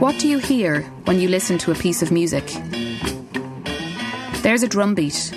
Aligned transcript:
What 0.00 0.18
do 0.18 0.26
you 0.26 0.38
hear 0.38 0.82
when 1.04 1.20
you 1.20 1.28
listen 1.28 1.56
to 1.58 1.70
a 1.70 1.76
piece 1.76 2.02
of 2.02 2.10
music? 2.10 2.44
There's 4.42 4.64
a 4.64 4.68
drum 4.68 4.96
beat, 4.96 5.32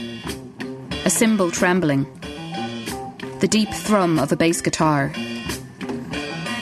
a 1.05 1.12
cymbal 1.12 1.52
trembling, 1.52 2.07
the 3.39 3.47
deep 3.47 3.70
thrum 3.70 4.17
of 4.17 4.31
a 4.31 4.36
bass 4.36 4.62
guitar. 4.62 5.12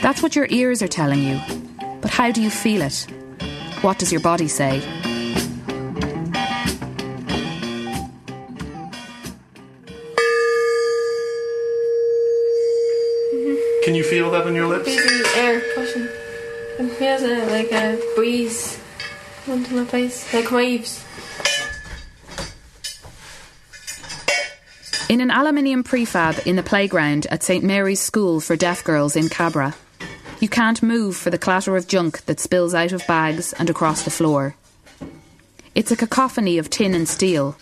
That's 0.02 0.22
what 0.22 0.36
your 0.36 0.48
ears 0.50 0.82
are 0.82 0.90
telling 0.90 1.24
you. 1.24 1.40
But 2.02 2.12
how 2.12 2.34
do 2.34 2.42
you 2.42 2.50
feel 2.50 2.82
it? 2.82 3.08
What 3.80 3.98
does 3.98 4.12
your 4.12 4.20
body 4.20 4.50
say? 4.50 4.99
On 14.50 14.56
your 14.56 14.68
lips? 14.68 14.88
Feel 14.88 15.06
the 15.06 15.32
air 15.36 15.62
pushing. 15.76 16.08
It 16.80 16.92
feels 16.94 17.22
like 17.52 17.72
a 17.72 18.02
breeze 18.16 18.82
onto 19.48 19.76
my 19.76 19.86
face, 19.86 20.34
like 20.34 20.50
waves. 20.50 21.06
In 25.08 25.22
an 25.22 25.30
aluminium 25.30 25.84
prefab 25.84 26.48
in 26.48 26.56
the 26.56 26.64
playground 26.64 27.28
at 27.30 27.44
St 27.44 27.64
Mary's 27.64 28.00
School 28.00 28.40
for 28.40 28.56
Deaf 28.56 28.84
Girls 28.84 29.16
in 29.16 29.30
Cabra, 29.30 29.76
you 30.40 30.50
can't 30.50 30.82
move 30.82 31.16
for 31.16 31.30
the 31.30 31.38
clatter 31.38 31.76
of 31.78 31.88
junk 31.88 32.26
that 32.26 32.40
spills 32.40 32.74
out 32.74 32.92
of 32.92 33.06
bags 33.06 33.54
and 33.54 33.70
across 33.70 34.04
the 34.04 34.12
floor. 34.12 34.56
It's 35.76 35.92
a 35.92 35.98
cacophony 35.98 36.58
of 36.58 36.72
tin 36.72 36.96
and 36.96 37.08
steel, 37.08 37.56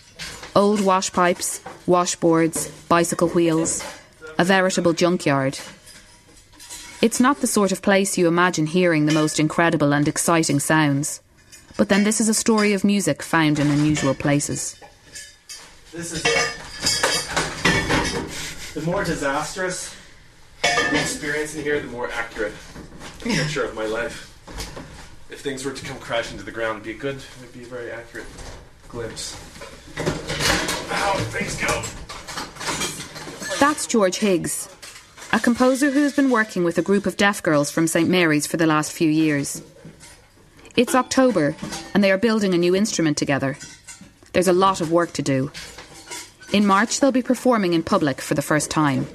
old 0.56 0.80
wash 0.80 1.12
pipes, 1.12 1.60
washboards, 1.86 2.70
bicycle 2.88 3.28
wheels, 3.28 3.84
a 4.38 4.44
veritable 4.44 4.94
junkyard. 4.94 5.58
It's 7.00 7.20
not 7.20 7.40
the 7.40 7.46
sort 7.46 7.70
of 7.70 7.80
place 7.80 8.18
you 8.18 8.26
imagine 8.26 8.66
hearing 8.66 9.06
the 9.06 9.14
most 9.14 9.38
incredible 9.38 9.92
and 9.92 10.08
exciting 10.08 10.58
sounds. 10.58 11.22
But 11.76 11.88
then 11.88 12.02
this 12.02 12.20
is 12.20 12.28
a 12.28 12.34
story 12.34 12.72
of 12.72 12.82
music 12.82 13.22
found 13.22 13.60
in 13.60 13.70
unusual 13.70 14.14
places. 14.14 14.80
This 15.92 16.12
is 16.12 16.22
the 18.74 18.82
more 18.82 19.04
disastrous 19.04 19.94
the 20.62 21.00
experience 21.00 21.54
in 21.54 21.62
here, 21.62 21.78
the 21.78 21.86
more 21.86 22.10
accurate 22.10 22.54
picture 23.20 23.62
of 23.62 23.76
my 23.76 23.86
life. 23.86 24.24
If 25.30 25.40
things 25.40 25.64
were 25.64 25.72
to 25.72 25.84
come 25.84 25.98
crashing 25.98 26.36
to 26.38 26.44
the 26.44 26.50
ground, 26.50 26.78
it'd 26.78 26.84
be 26.84 26.90
a 26.92 26.94
good, 26.94 27.22
it'd 27.40 27.52
be 27.52 27.62
a 27.62 27.66
very 27.66 27.92
accurate 27.92 28.26
glimpse. 28.88 29.34
How 30.88 31.16
things 31.30 31.54
go. 31.56 31.82
That's 33.60 33.86
George 33.86 34.16
Higgs, 34.16 34.68
a 35.32 35.38
composer 35.38 35.90
who 35.90 36.02
has 36.02 36.14
been 36.14 36.30
working 36.30 36.64
with 36.64 36.78
a 36.78 36.82
group 36.82 37.04
of 37.06 37.16
deaf 37.16 37.42
girls 37.42 37.70
from 37.70 37.86
St 37.86 38.08
Mary's 38.08 38.46
for 38.46 38.56
the 38.56 38.66
last 38.66 38.92
few 38.92 39.10
years. 39.10 39.62
It's 40.76 40.94
October, 40.94 41.54
and 41.92 42.02
they 42.02 42.10
are 42.10 42.18
building 42.18 42.54
a 42.54 42.58
new 42.58 42.74
instrument 42.74 43.18
together. 43.18 43.56
There's 44.32 44.48
a 44.48 44.52
lot 44.52 44.80
of 44.80 44.90
work 44.90 45.12
to 45.14 45.22
do. 45.22 45.50
In 46.52 46.64
March, 46.64 47.00
they'll 47.00 47.12
be 47.12 47.22
performing 47.22 47.74
in 47.74 47.82
public 47.82 48.22
for 48.22 48.34
the 48.34 48.42
first 48.42 48.70
time. 48.70 49.06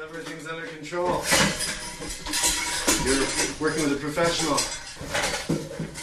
Everything's 0.00 0.46
under 0.46 0.66
control. 0.66 1.24
You're 3.04 3.26
working 3.60 3.84
with 3.84 3.94
a 3.94 4.00
professional. 4.00 4.58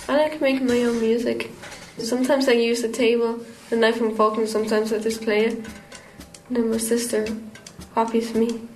I 0.09 0.17
like 0.17 0.41
making 0.41 0.67
my 0.67 0.81
own 0.83 0.99
music. 0.99 1.51
Sometimes 1.99 2.49
I 2.49 2.53
use 2.53 2.81
the 2.81 2.89
table, 2.89 3.39
the 3.69 3.77
knife 3.77 4.01
and 4.01 4.15
fork, 4.17 4.37
and 4.37 4.49
sometimes 4.49 4.91
I 4.91 4.99
just 4.99 5.21
play 5.21 5.45
it. 5.45 5.65
And 6.47 6.57
then 6.57 6.69
my 6.69 6.77
sister 6.77 7.27
copies 7.93 8.33
me. 8.33 8.67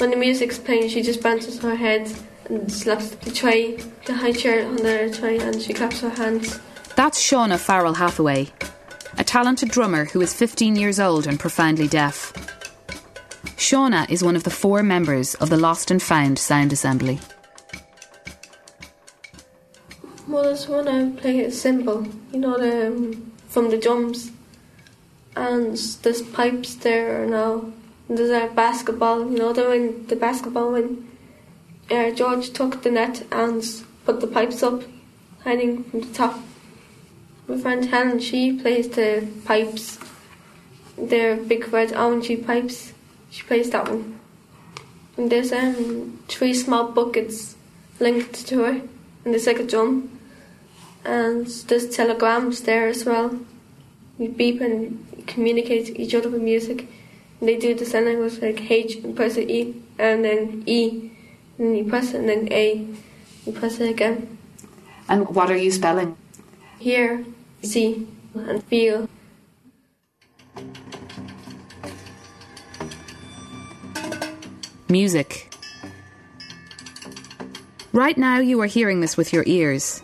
When 0.00 0.08
the 0.08 0.16
music's 0.16 0.58
playing, 0.58 0.88
she 0.88 1.02
just 1.02 1.22
bounces 1.22 1.58
her 1.58 1.74
head 1.74 2.10
and 2.48 2.72
slaps 2.72 3.10
the 3.10 3.30
tray, 3.30 3.76
the 4.06 4.14
high 4.14 4.32
chair 4.32 4.66
on 4.66 4.76
the 4.76 5.14
tray, 5.14 5.38
and 5.38 5.60
she 5.60 5.74
claps 5.74 6.00
her 6.00 6.08
hands. 6.08 6.58
That's 6.96 7.20
Shauna 7.20 7.58
Farrell 7.58 7.92
Hathaway, 7.92 8.48
a 9.18 9.24
talented 9.24 9.68
drummer 9.68 10.06
who 10.06 10.22
is 10.22 10.32
15 10.32 10.74
years 10.74 10.98
old 10.98 11.26
and 11.26 11.38
profoundly 11.38 11.86
deaf. 11.86 12.32
Shauna 13.58 14.08
is 14.08 14.24
one 14.24 14.36
of 14.36 14.44
the 14.44 14.50
four 14.50 14.82
members 14.82 15.34
of 15.34 15.50
the 15.50 15.58
Lost 15.58 15.90
and 15.90 16.02
Found 16.02 16.38
Sound 16.38 16.72
Assembly. 16.72 17.20
Well, 20.26 20.44
this 20.44 20.66
one 20.66 20.88
I 20.88 21.10
play 21.10 21.44
a 21.44 21.50
cymbal, 21.50 22.06
you 22.32 22.38
know, 22.38 22.58
the, 22.58 22.86
um, 22.86 23.32
from 23.48 23.68
the 23.68 23.76
drums. 23.76 24.30
And 25.36 25.76
there's 25.76 26.22
pipes 26.22 26.76
there 26.76 27.26
now. 27.26 27.70
There's 28.10 28.30
a 28.30 28.52
basketball, 28.52 29.30
you 29.30 29.38
know, 29.38 29.52
the 29.52 29.68
when 29.68 30.06
the 30.08 30.16
basketball 30.16 30.72
when 30.72 31.08
uh, 31.92 32.10
George 32.10 32.50
took 32.50 32.82
the 32.82 32.90
net 32.90 33.24
and 33.30 33.64
put 34.04 34.20
the 34.20 34.26
pipes 34.26 34.64
up, 34.64 34.82
hanging 35.44 35.84
from 35.84 36.00
the 36.00 36.12
top. 36.12 36.40
My 37.46 37.56
friend 37.56 37.84
Helen, 37.84 38.18
she 38.18 38.58
plays 38.60 38.88
the 38.88 39.28
pipes. 39.44 40.00
They're 40.98 41.36
big 41.36 41.72
red 41.72 41.90
orangey 41.90 42.44
pipes. 42.44 42.92
She 43.30 43.44
plays 43.44 43.70
that 43.70 43.88
one. 43.88 44.18
And 45.16 45.30
there's 45.30 45.52
um, 45.52 46.18
three 46.26 46.52
small 46.52 46.90
buckets 46.90 47.54
linked 48.00 48.44
to 48.48 48.64
her, 48.64 48.82
and 49.24 49.34
there's 49.34 49.46
like 49.46 49.60
a 49.60 49.66
drum. 49.66 50.18
And 51.04 51.46
there's 51.46 51.88
telegrams 51.88 52.62
there 52.62 52.88
as 52.88 53.04
well. 53.04 53.38
We 54.18 54.26
beep 54.26 54.60
and 54.60 55.24
communicate 55.28 55.98
each 55.98 56.12
other 56.12 56.28
with 56.28 56.42
music. 56.42 56.88
And 57.40 57.48
they 57.48 57.56
do 57.56 57.74
the 57.74 57.86
sign 57.86 58.04
language 58.04 58.38
like 58.42 58.70
H 58.70 58.96
and 58.96 59.16
press 59.16 59.36
it 59.36 59.50
E, 59.50 59.74
and 59.98 60.22
then 60.24 60.62
E, 60.66 61.10
and 61.58 61.68
then 61.68 61.74
you 61.74 61.84
press 61.84 62.12
it, 62.12 62.20
and 62.20 62.28
then 62.28 62.52
A, 62.52 62.86
you 63.46 63.52
press 63.52 63.80
it 63.80 63.88
again. 63.88 64.38
And 65.08 65.26
what 65.28 65.50
are 65.50 65.56
you 65.56 65.70
spelling? 65.70 66.16
Hear, 66.78 67.24
see, 67.62 68.06
and 68.34 68.62
feel. 68.64 69.08
Music. 74.88 75.52
Right 77.92 78.18
now, 78.18 78.38
you 78.38 78.60
are 78.60 78.66
hearing 78.66 79.00
this 79.00 79.16
with 79.16 79.32
your 79.32 79.44
ears. 79.46 80.02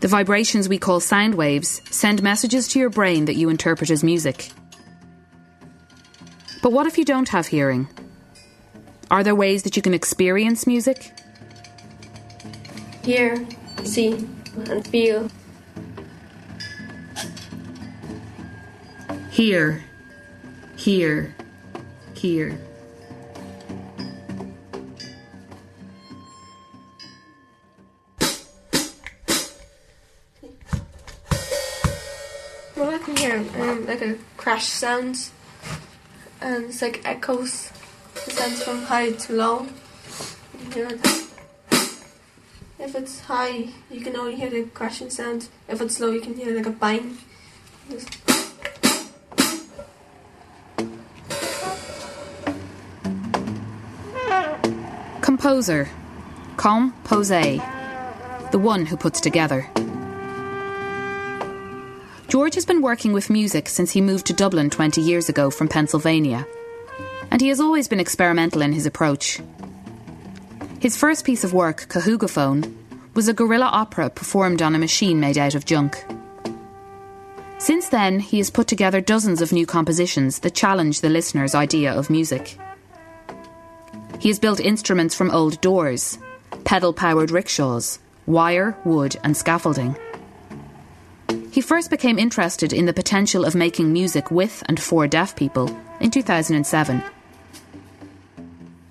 The 0.00 0.08
vibrations 0.08 0.68
we 0.68 0.78
call 0.78 1.00
sound 1.00 1.34
waves 1.34 1.82
send 1.90 2.22
messages 2.22 2.68
to 2.68 2.78
your 2.78 2.90
brain 2.90 3.24
that 3.24 3.34
you 3.34 3.48
interpret 3.48 3.90
as 3.90 4.04
music. 4.04 4.50
But 6.62 6.72
what 6.72 6.86
if 6.86 6.98
you 6.98 7.04
don't 7.04 7.28
have 7.28 7.48
hearing? 7.48 7.88
Are 9.10 9.22
there 9.22 9.34
ways 9.34 9.62
that 9.62 9.76
you 9.76 9.82
can 9.82 9.94
experience 9.94 10.66
music? 10.66 11.12
Hear, 13.04 13.46
see, 13.84 14.26
and 14.68 14.86
feel. 14.88 15.30
Hear, 19.30 19.84
hear, 20.76 21.34
hear. 22.14 22.58
Well, 32.74 32.90
I 32.90 32.98
can 32.98 33.16
hear 33.16 33.36
um, 33.60 33.86
like 33.86 34.02
a 34.02 34.16
crash 34.36 34.66
sounds, 34.66 35.30
and 36.46 36.66
it's 36.66 36.80
like 36.80 37.02
echoes. 37.04 37.72
It 38.14 38.32
sounds 38.32 38.62
from 38.62 38.82
high 38.82 39.10
to 39.10 39.32
low. 39.32 39.66
If 42.78 42.94
it's 42.94 43.20
high, 43.20 43.70
you 43.90 44.00
can 44.00 44.16
only 44.16 44.36
hear 44.36 44.48
the 44.48 44.62
crashing 44.62 45.10
sound. 45.10 45.48
If 45.68 45.80
it's 45.80 45.98
low, 45.98 46.10
you 46.10 46.20
can 46.20 46.34
hear 46.34 46.54
like 46.56 46.66
a 46.66 46.70
bang. 46.70 47.18
Composer. 55.20 55.90
Compose. 56.56 57.28
The 57.28 58.58
one 58.58 58.86
who 58.86 58.96
puts 58.96 59.20
together. 59.20 59.68
George 62.28 62.56
has 62.56 62.66
been 62.66 62.82
working 62.82 63.12
with 63.12 63.30
music 63.30 63.68
since 63.68 63.92
he 63.92 64.00
moved 64.00 64.26
to 64.26 64.32
Dublin 64.32 64.68
20 64.68 65.00
years 65.00 65.28
ago 65.28 65.48
from 65.48 65.68
Pennsylvania. 65.68 66.44
And 67.30 67.40
he 67.40 67.48
has 67.48 67.60
always 67.60 67.86
been 67.86 68.00
experimental 68.00 68.62
in 68.62 68.72
his 68.72 68.84
approach. 68.84 69.40
His 70.80 70.96
first 70.96 71.24
piece 71.24 71.44
of 71.44 71.52
work, 71.52 71.86
Cahugaphone, 71.88 72.74
was 73.14 73.28
a 73.28 73.32
guerrilla 73.32 73.66
opera 73.66 74.10
performed 74.10 74.60
on 74.60 74.74
a 74.74 74.78
machine 74.78 75.20
made 75.20 75.38
out 75.38 75.54
of 75.54 75.64
junk. 75.64 76.04
Since 77.58 77.88
then, 77.90 78.18
he 78.18 78.38
has 78.38 78.50
put 78.50 78.66
together 78.66 79.00
dozens 79.00 79.40
of 79.40 79.52
new 79.52 79.64
compositions 79.64 80.40
that 80.40 80.54
challenge 80.54 81.00
the 81.00 81.08
listener's 81.08 81.54
idea 81.54 81.94
of 81.94 82.10
music. 82.10 82.58
He 84.18 84.28
has 84.28 84.40
built 84.40 84.60
instruments 84.60 85.14
from 85.14 85.30
old 85.30 85.60
doors, 85.60 86.18
pedal 86.64 86.92
powered 86.92 87.30
rickshaws, 87.30 88.00
wire, 88.26 88.76
wood, 88.84 89.16
and 89.22 89.36
scaffolding. 89.36 89.96
He 91.56 91.62
first 91.62 91.88
became 91.88 92.18
interested 92.18 92.74
in 92.74 92.84
the 92.84 92.92
potential 92.92 93.46
of 93.46 93.54
making 93.54 93.90
music 93.90 94.30
with 94.30 94.62
and 94.66 94.78
for 94.78 95.06
deaf 95.06 95.34
people 95.34 95.74
in 96.00 96.10
2007 96.10 97.02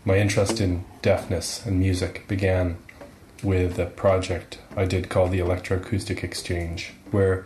My 0.04 0.18
interest 0.18 0.60
in 0.60 0.84
deafness 1.04 1.64
and 1.64 1.78
music 1.78 2.28
began 2.28 2.80
with 3.44 3.78
a 3.78 3.86
project 3.86 4.58
I 4.76 4.86
did 4.86 5.10
called 5.10 5.30
the 5.30 5.42
Electroacoustic 5.42 6.24
Exchange, 6.24 6.96
where 7.12 7.46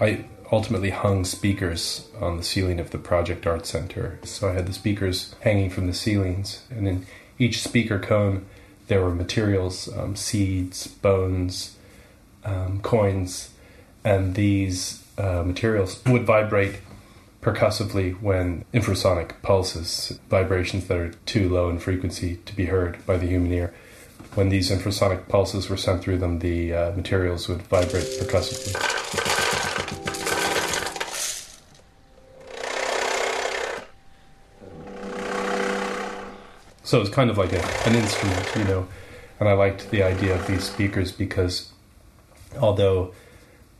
I 0.00 0.24
ultimately 0.50 0.90
hung 0.90 1.24
speakers 1.24 2.08
on 2.20 2.36
the 2.36 2.42
ceiling 2.42 2.80
of 2.80 2.90
the 2.90 2.98
Project 2.98 3.46
Art 3.46 3.66
Center. 3.66 4.18
So 4.24 4.48
I 4.48 4.54
had 4.54 4.66
the 4.66 4.72
speakers 4.72 5.36
hanging 5.42 5.70
from 5.70 5.86
the 5.86 5.94
ceilings, 5.94 6.64
and 6.70 6.88
in 6.88 7.06
each 7.38 7.62
speaker 7.62 8.00
cone, 8.00 8.46
there 8.88 9.00
were 9.00 9.14
materials 9.14 9.88
um, 9.96 10.16
seeds, 10.16 10.88
bones, 10.88 11.76
um, 12.44 12.80
coins, 12.80 13.50
and 14.06 14.36
these 14.36 15.02
uh, 15.18 15.42
materials 15.42 16.00
would 16.06 16.22
vibrate 16.22 16.78
percussively 17.40 18.12
when 18.12 18.64
infrasonic 18.72 19.32
pulses, 19.42 20.20
vibrations 20.30 20.86
that 20.86 20.96
are 20.96 21.10
too 21.26 21.48
low 21.48 21.68
in 21.68 21.80
frequency 21.80 22.36
to 22.46 22.54
be 22.54 22.66
heard 22.66 23.04
by 23.04 23.16
the 23.16 23.26
human 23.26 23.52
ear. 23.52 23.74
When 24.36 24.48
these 24.48 24.70
infrasonic 24.70 25.26
pulses 25.26 25.68
were 25.68 25.76
sent 25.76 26.02
through 26.02 26.18
them, 26.18 26.38
the 26.38 26.72
uh, 26.72 26.92
materials 26.92 27.48
would 27.48 27.62
vibrate 27.62 28.06
percussively. 28.20 28.74
So 36.84 37.00
it's 37.00 37.10
kind 37.10 37.28
of 37.28 37.38
like 37.38 37.52
a, 37.52 37.88
an 37.88 37.96
instrument, 37.96 38.56
you 38.56 38.64
know. 38.64 38.86
And 39.40 39.48
I 39.48 39.54
liked 39.54 39.90
the 39.90 40.04
idea 40.04 40.36
of 40.36 40.46
these 40.46 40.62
speakers 40.62 41.10
because 41.10 41.72
although 42.56 43.12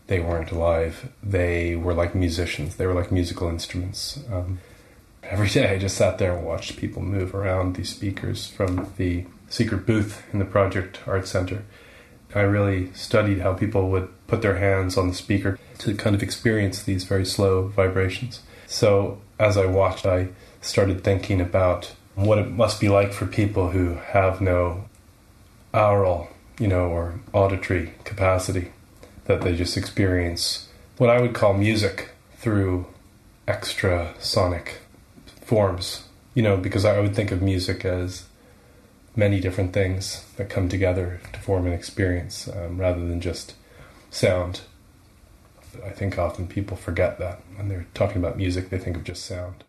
they 0.06 0.20
weren't 0.20 0.50
alive, 0.50 1.11
they 1.23 1.76
were 1.76 1.94
like 1.94 2.14
musicians, 2.14 2.76
they 2.76 2.87
were 2.87 2.94
like 2.94 3.11
musical 3.11 3.49
instruments. 3.49 4.20
Um, 4.32 4.61
every 5.23 5.49
day 5.49 5.75
I 5.75 5.79
just 5.79 5.97
sat 5.97 6.19
there 6.19 6.37
and 6.37 6.47
watched 6.47 6.76
people 6.76 7.03
move 7.03 7.35
around 7.35 7.75
these 7.75 7.91
speakers 7.91 8.47
from 8.47 8.93
the 8.97 9.25
secret 9.49 9.87
booth 9.87 10.23
in 10.32 10.38
the 10.38 10.44
Project 10.44 11.00
Art 11.06 11.26
Center. 11.26 11.64
I 12.35 12.41
really 12.41 12.93
studied 12.93 13.41
how 13.41 13.55
people 13.55 13.91
would 13.91 14.08
put 14.26 14.43
their 14.43 14.58
hands 14.58 14.97
on 14.97 15.08
the 15.08 15.14
speaker 15.14 15.58
to 15.79 15.94
kind 15.94 16.14
of 16.14 16.23
experience 16.23 16.82
these 16.82 17.05
very 17.05 17.25
slow 17.25 17.69
vibrations. 17.69 18.43
So 18.67 19.20
as 19.38 19.56
I 19.56 19.67
watched, 19.67 20.06
I 20.06 20.29
started 20.61 21.03
thinking 21.05 21.41
about 21.41 21.93
what 22.14 22.38
it 22.38 22.50
must 22.50 22.81
be 22.81 22.88
like 22.88 23.12
for 23.12 23.26
people 23.26 23.70
who 23.70 23.94
have 23.94 24.41
no 24.41 24.85
aural, 25.73 26.29
you 26.58 26.67
know, 26.67 26.88
or 26.88 27.20
auditory 27.32 27.93
capacity, 28.05 28.73
that 29.26 29.43
they 29.43 29.55
just 29.55 29.76
experience 29.76 30.69
what 30.99 31.11
I 31.11 31.20
would 31.20 31.34
call 31.34 31.55
music 31.55 32.11
through 32.37 32.87
extra 33.46 34.14
sonic 34.19 34.81
forms, 35.43 36.05
you 36.34 36.43
know, 36.43 36.56
because 36.56 36.84
I 36.84 37.00
would 37.00 37.14
think 37.14 37.31
of 37.31 37.43
music 37.43 37.84
as 37.84 38.25
many 39.14 39.40
different 39.40 39.73
things 39.73 40.25
that 40.37 40.49
come 40.50 40.69
together 40.69 41.20
to 41.32 41.40
form 41.40 41.67
an 41.67 41.73
experience 41.73 42.49
um, 42.49 42.78
rather 42.78 43.00
than 43.00 43.20
just 43.20 43.55
sound. 44.11 44.61
I 45.84 45.90
think 45.90 46.19
often 46.19 46.46
people 46.46 46.76
forget 46.76 47.19
that 47.19 47.40
when 47.56 47.69
they're 47.69 47.87
talking 47.94 48.19
about 48.19 48.37
music, 48.37 48.70
they 48.70 48.79
think 48.79 48.96
of 48.96 49.05
just 49.05 49.25
sound. 49.25 49.64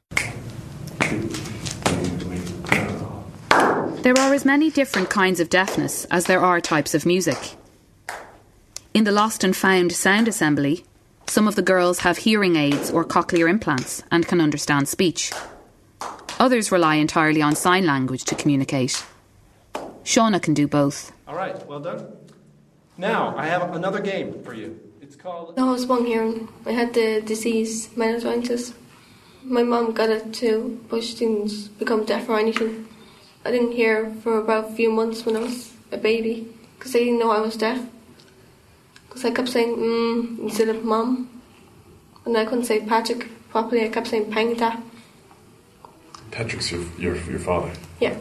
There 4.03 4.17
are 4.17 4.33
as 4.33 4.45
many 4.45 4.69
different 4.71 5.09
kinds 5.09 5.39
of 5.39 5.49
deafness 5.49 6.05
as 6.05 6.25
there 6.25 6.39
are 6.39 6.61
types 6.61 6.95
of 6.95 7.05
music. 7.05 7.37
In 8.97 9.03
the 9.03 9.11
Lost 9.11 9.43
and 9.43 9.55
Found 9.55 9.91
Sound 9.91 10.27
Assembly, 10.27 10.83
some 11.27 11.47
of 11.47 11.53
the 11.53 11.61
girls 11.61 11.99
have 11.99 12.17
hearing 12.17 12.55
aids 12.55 12.89
or 12.89 13.05
cochlear 13.05 13.47
implants 13.47 14.01
and 14.09 14.27
can 14.27 14.41
understand 14.41 14.89
speech. 14.89 15.31
Others 16.39 16.71
rely 16.71 16.95
entirely 16.95 17.39
on 17.39 17.55
sign 17.55 17.85
language 17.85 18.23
to 18.23 18.33
communicate. 18.33 19.05
Shauna 20.03 20.41
can 20.41 20.55
do 20.55 20.67
both. 20.67 21.11
All 21.27 21.35
right, 21.35 21.63
well 21.67 21.79
done. 21.79 22.07
Now, 22.97 23.37
I 23.37 23.45
have 23.45 23.75
another 23.75 23.99
game 23.99 24.41
for 24.43 24.55
you. 24.55 24.79
It's 24.99 25.15
called. 25.15 25.59
I 25.59 25.69
was 25.69 25.85
one 25.85 26.07
hearing. 26.07 26.49
I 26.65 26.71
had 26.71 26.95
the 26.95 27.21
disease 27.21 27.95
meningitis. 27.95 28.73
My 29.43 29.61
mum 29.61 29.93
got 29.93 30.09
it 30.09 30.33
too, 30.33 30.83
but 30.89 31.03
she 31.03 31.15
didn't 31.17 31.77
become 31.77 32.03
deaf 32.03 32.27
or 32.29 32.39
anything. 32.39 32.87
I 33.45 33.51
didn't 33.51 33.73
hear 33.73 34.11
for 34.23 34.39
about 34.39 34.71
a 34.71 34.73
few 34.73 34.89
months 34.91 35.23
when 35.23 35.35
I 35.35 35.41
was 35.41 35.71
a 35.91 35.97
baby 35.97 36.47
because 36.79 36.93
they 36.93 37.03
didn't 37.03 37.19
know 37.19 37.29
I 37.29 37.41
was 37.41 37.57
deaf. 37.57 37.87
Because 39.17 39.31
I 39.31 39.35
kept 39.35 39.49
saying 39.49 39.77
mm 39.77 40.39
instead 40.41 40.69
of 40.69 40.83
mum. 40.83 41.41
And 42.23 42.37
I 42.37 42.45
couldn't 42.45 42.65
say 42.65 42.85
Patrick 42.85 43.27
properly, 43.49 43.83
I 43.83 43.89
kept 43.89 44.09
saying 44.09 44.31
Pangta. 44.31 44.79
Patrick's 46.29 46.71
your, 46.71 46.83
your, 46.99 47.15
your 47.23 47.39
father. 47.39 47.71
Yeah. 47.99 48.15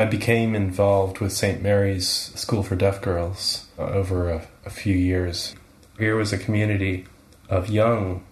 I 0.00 0.06
became 0.06 0.56
involved 0.56 1.20
with 1.20 1.32
St. 1.32 1.62
Mary's 1.62 2.08
School 2.08 2.64
for 2.64 2.74
Deaf 2.74 3.00
Girls 3.00 3.68
uh, 3.78 3.82
over 3.82 4.30
a, 4.30 4.48
a 4.66 4.70
few 4.70 4.96
years. 4.96 5.54
Here 5.96 6.16
was 6.16 6.32
a 6.32 6.38
community 6.38 7.06
of 7.48 7.68
young 7.68 8.24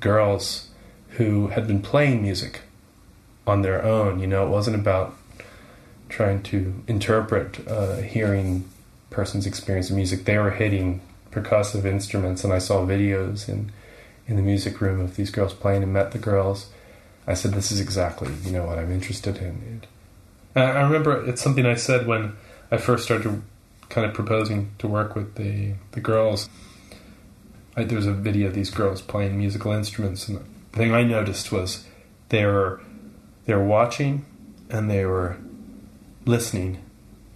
girls 0.00 0.70
who 1.10 1.48
had 1.48 1.68
been 1.68 1.80
playing 1.80 2.22
music 2.22 2.62
on 3.46 3.62
their 3.62 3.84
own. 3.84 4.18
You 4.18 4.26
know, 4.26 4.44
it 4.44 4.50
wasn't 4.50 4.74
about 4.74 5.14
trying 6.08 6.42
to 6.44 6.82
interpret 6.88 7.60
a 7.68 8.02
hearing 8.02 8.68
person's 9.16 9.46
experience 9.46 9.88
of 9.88 9.96
music. 9.96 10.26
They 10.26 10.38
were 10.38 10.50
hitting 10.50 11.00
percussive 11.32 11.86
instruments, 11.86 12.44
and 12.44 12.52
I 12.52 12.58
saw 12.58 12.86
videos 12.86 13.48
in 13.48 13.72
in 14.28 14.36
the 14.36 14.42
music 14.42 14.80
room 14.80 15.00
of 15.00 15.16
these 15.16 15.30
girls 15.30 15.54
playing, 15.54 15.82
and 15.82 15.92
met 15.92 16.12
the 16.12 16.18
girls. 16.18 16.68
I 17.26 17.34
said, 17.34 17.52
"This 17.54 17.72
is 17.72 17.80
exactly 17.80 18.30
you 18.44 18.52
know 18.52 18.66
what 18.66 18.78
I'm 18.78 18.92
interested 18.92 19.38
in." 19.38 19.82
And 20.54 20.64
I 20.64 20.82
remember 20.82 21.26
it's 21.26 21.42
something 21.42 21.66
I 21.66 21.74
said 21.76 22.06
when 22.06 22.36
I 22.70 22.76
first 22.76 23.04
started 23.04 23.42
kind 23.88 24.06
of 24.06 24.12
proposing 24.14 24.70
to 24.78 24.86
work 24.86 25.16
with 25.16 25.34
the 25.36 25.74
the 25.92 26.00
girls. 26.00 26.48
I, 27.76 27.84
there 27.84 27.96
was 27.96 28.06
a 28.06 28.12
video 28.12 28.48
of 28.48 28.54
these 28.54 28.70
girls 28.70 29.00
playing 29.02 29.38
musical 29.38 29.72
instruments, 29.72 30.28
and 30.28 30.38
the 30.72 30.78
thing 30.78 30.92
I 30.92 31.02
noticed 31.02 31.50
was 31.50 31.86
they 32.28 32.44
were 32.44 32.80
they 33.46 33.54
were 33.54 33.64
watching 33.64 34.26
and 34.68 34.90
they 34.90 35.04
were 35.06 35.36
listening 36.26 36.78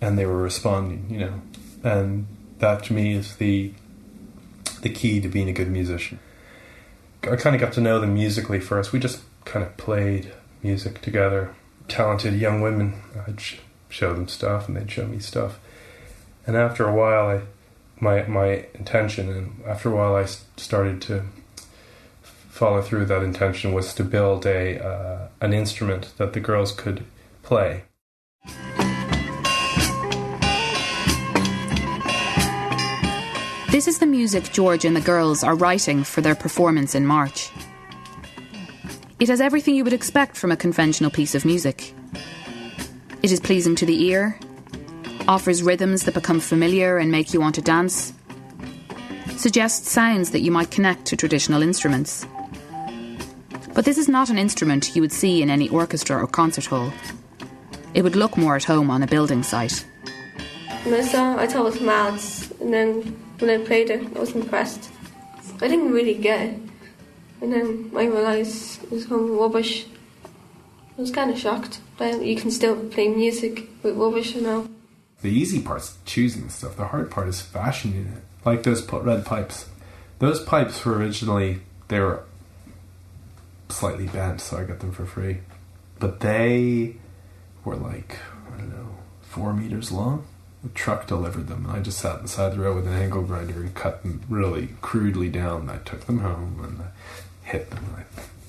and 0.00 0.18
they 0.18 0.26
were 0.26 0.42
responding, 0.42 1.06
you 1.08 1.20
know. 1.20 1.40
And 1.82 2.26
that 2.58 2.84
to 2.84 2.92
me 2.92 3.14
is 3.14 3.36
the 3.36 3.72
the 4.82 4.90
key 4.90 5.20
to 5.20 5.28
being 5.28 5.48
a 5.48 5.52
good 5.52 5.70
musician. 5.70 6.18
I 7.22 7.36
kind 7.36 7.54
of 7.54 7.60
got 7.60 7.72
to 7.74 7.80
know 7.80 8.00
them 8.00 8.14
musically 8.14 8.60
first. 8.60 8.92
We 8.92 8.98
just 8.98 9.22
kind 9.44 9.64
of 9.64 9.76
played 9.76 10.32
music 10.62 11.02
together. 11.02 11.54
Talented 11.86 12.34
young 12.34 12.62
women, 12.62 13.02
I'd 13.26 13.40
sh- 13.40 13.58
show 13.88 14.14
them 14.14 14.28
stuff 14.28 14.68
and 14.68 14.76
they'd 14.76 14.90
show 14.90 15.06
me 15.06 15.18
stuff. 15.18 15.58
And 16.46 16.56
after 16.56 16.88
a 16.88 16.94
while, 16.94 17.26
I 17.28 17.42
my 18.00 18.22
my 18.22 18.66
intention, 18.74 19.28
and 19.28 19.62
after 19.66 19.90
a 19.90 19.96
while, 19.96 20.16
I 20.16 20.24
started 20.24 21.02
to 21.02 21.24
follow 22.22 22.82
through 22.82 23.06
that 23.06 23.22
intention 23.22 23.72
was 23.72 23.94
to 23.94 24.04
build 24.04 24.46
a 24.46 24.82
uh, 24.84 25.28
an 25.40 25.52
instrument 25.52 26.12
that 26.16 26.32
the 26.32 26.40
girls 26.40 26.72
could 26.72 27.04
play. 27.42 27.84
This 33.80 33.88
is 33.88 33.98
the 33.98 34.04
music 34.04 34.52
George 34.52 34.84
and 34.84 34.94
the 34.94 35.00
girls 35.00 35.42
are 35.42 35.54
writing 35.54 36.04
for 36.04 36.20
their 36.20 36.34
performance 36.34 36.94
in 36.94 37.06
March. 37.06 37.50
It 39.18 39.30
has 39.30 39.40
everything 39.40 39.74
you 39.74 39.84
would 39.84 39.94
expect 39.94 40.36
from 40.36 40.52
a 40.52 40.56
conventional 40.56 41.10
piece 41.10 41.34
of 41.34 41.46
music. 41.46 41.94
It 43.22 43.32
is 43.32 43.40
pleasing 43.40 43.74
to 43.76 43.86
the 43.86 44.04
ear, 44.04 44.38
offers 45.26 45.62
rhythms 45.62 46.04
that 46.04 46.12
become 46.12 46.40
familiar 46.40 46.98
and 46.98 47.10
make 47.10 47.32
you 47.32 47.40
want 47.40 47.54
to 47.54 47.62
dance, 47.62 48.12
suggests 49.38 49.90
sounds 49.90 50.32
that 50.32 50.40
you 50.40 50.50
might 50.50 50.70
connect 50.70 51.06
to 51.06 51.16
traditional 51.16 51.62
instruments. 51.62 52.26
But 53.72 53.86
this 53.86 53.96
is 53.96 54.10
not 54.10 54.28
an 54.28 54.36
instrument 54.36 54.94
you 54.94 55.00
would 55.00 55.10
see 55.10 55.40
in 55.40 55.48
any 55.48 55.70
orchestra 55.70 56.22
or 56.22 56.26
concert 56.26 56.66
hall. 56.66 56.92
It 57.94 58.02
would 58.02 58.14
look 58.14 58.36
more 58.36 58.56
at 58.56 58.64
home 58.64 58.90
on 58.90 59.02
a 59.02 59.06
building 59.06 59.42
site. 59.42 59.86
When 60.84 60.92
I 60.92 61.46
thought 61.46 61.74
it 61.74 62.60
and 62.60 62.74
then 62.74 63.29
when 63.40 63.50
I 63.50 63.64
played 63.64 63.90
it, 63.90 64.16
I 64.16 64.20
was 64.20 64.34
impressed. 64.34 64.90
I 65.60 65.68
didn't 65.68 65.92
really 65.92 66.14
get 66.14 66.40
it, 66.40 66.60
and 67.40 67.52
then 67.52 67.90
I 67.96 68.04
realised 68.04 68.82
it 68.84 68.90
was 68.90 69.06
some 69.06 69.36
rubbish. 69.36 69.86
I 70.96 71.00
was 71.00 71.10
kind 71.10 71.30
of 71.30 71.38
shocked, 71.38 71.80
but 71.98 72.24
you 72.24 72.36
can 72.36 72.50
still 72.50 72.76
play 72.88 73.08
music 73.08 73.68
with 73.82 73.96
rubbish, 73.96 74.34
you 74.34 74.42
know. 74.42 74.68
The 75.22 75.30
easy 75.30 75.60
part's 75.60 75.98
choosing 76.06 76.48
stuff. 76.48 76.76
The 76.76 76.86
hard 76.86 77.10
part 77.10 77.28
is 77.28 77.40
fashioning 77.40 78.06
it. 78.16 78.22
Like 78.44 78.62
those 78.62 78.90
red 78.90 79.24
pipes. 79.26 79.66
Those 80.18 80.42
pipes 80.42 80.84
were 80.84 80.96
originally 80.96 81.60
they 81.88 82.00
were 82.00 82.24
slightly 83.68 84.06
bent, 84.06 84.40
so 84.40 84.56
I 84.58 84.64
got 84.64 84.80
them 84.80 84.92
for 84.92 85.04
free. 85.04 85.40
But 85.98 86.20
they 86.20 86.96
were 87.64 87.76
like 87.76 88.16
I 88.54 88.58
don't 88.58 88.70
know 88.70 88.96
four 89.20 89.52
meters 89.52 89.92
long. 89.92 90.26
The 90.62 90.68
truck 90.70 91.06
delivered 91.06 91.48
them, 91.48 91.64
and 91.64 91.76
I 91.76 91.80
just 91.80 91.98
sat 91.98 92.20
beside 92.20 92.52
the 92.52 92.60
road 92.60 92.76
with 92.76 92.86
an 92.86 92.92
angle 92.92 93.22
grinder 93.22 93.60
and 93.60 93.74
cut 93.74 94.02
them 94.02 94.22
really 94.28 94.70
crudely 94.82 95.30
down. 95.30 95.70
I 95.70 95.78
took 95.78 96.06
them 96.06 96.18
home 96.18 96.60
and 96.62 96.82
I 96.82 97.48
hit 97.48 97.70
them. 97.70 97.84
I 97.96 98.04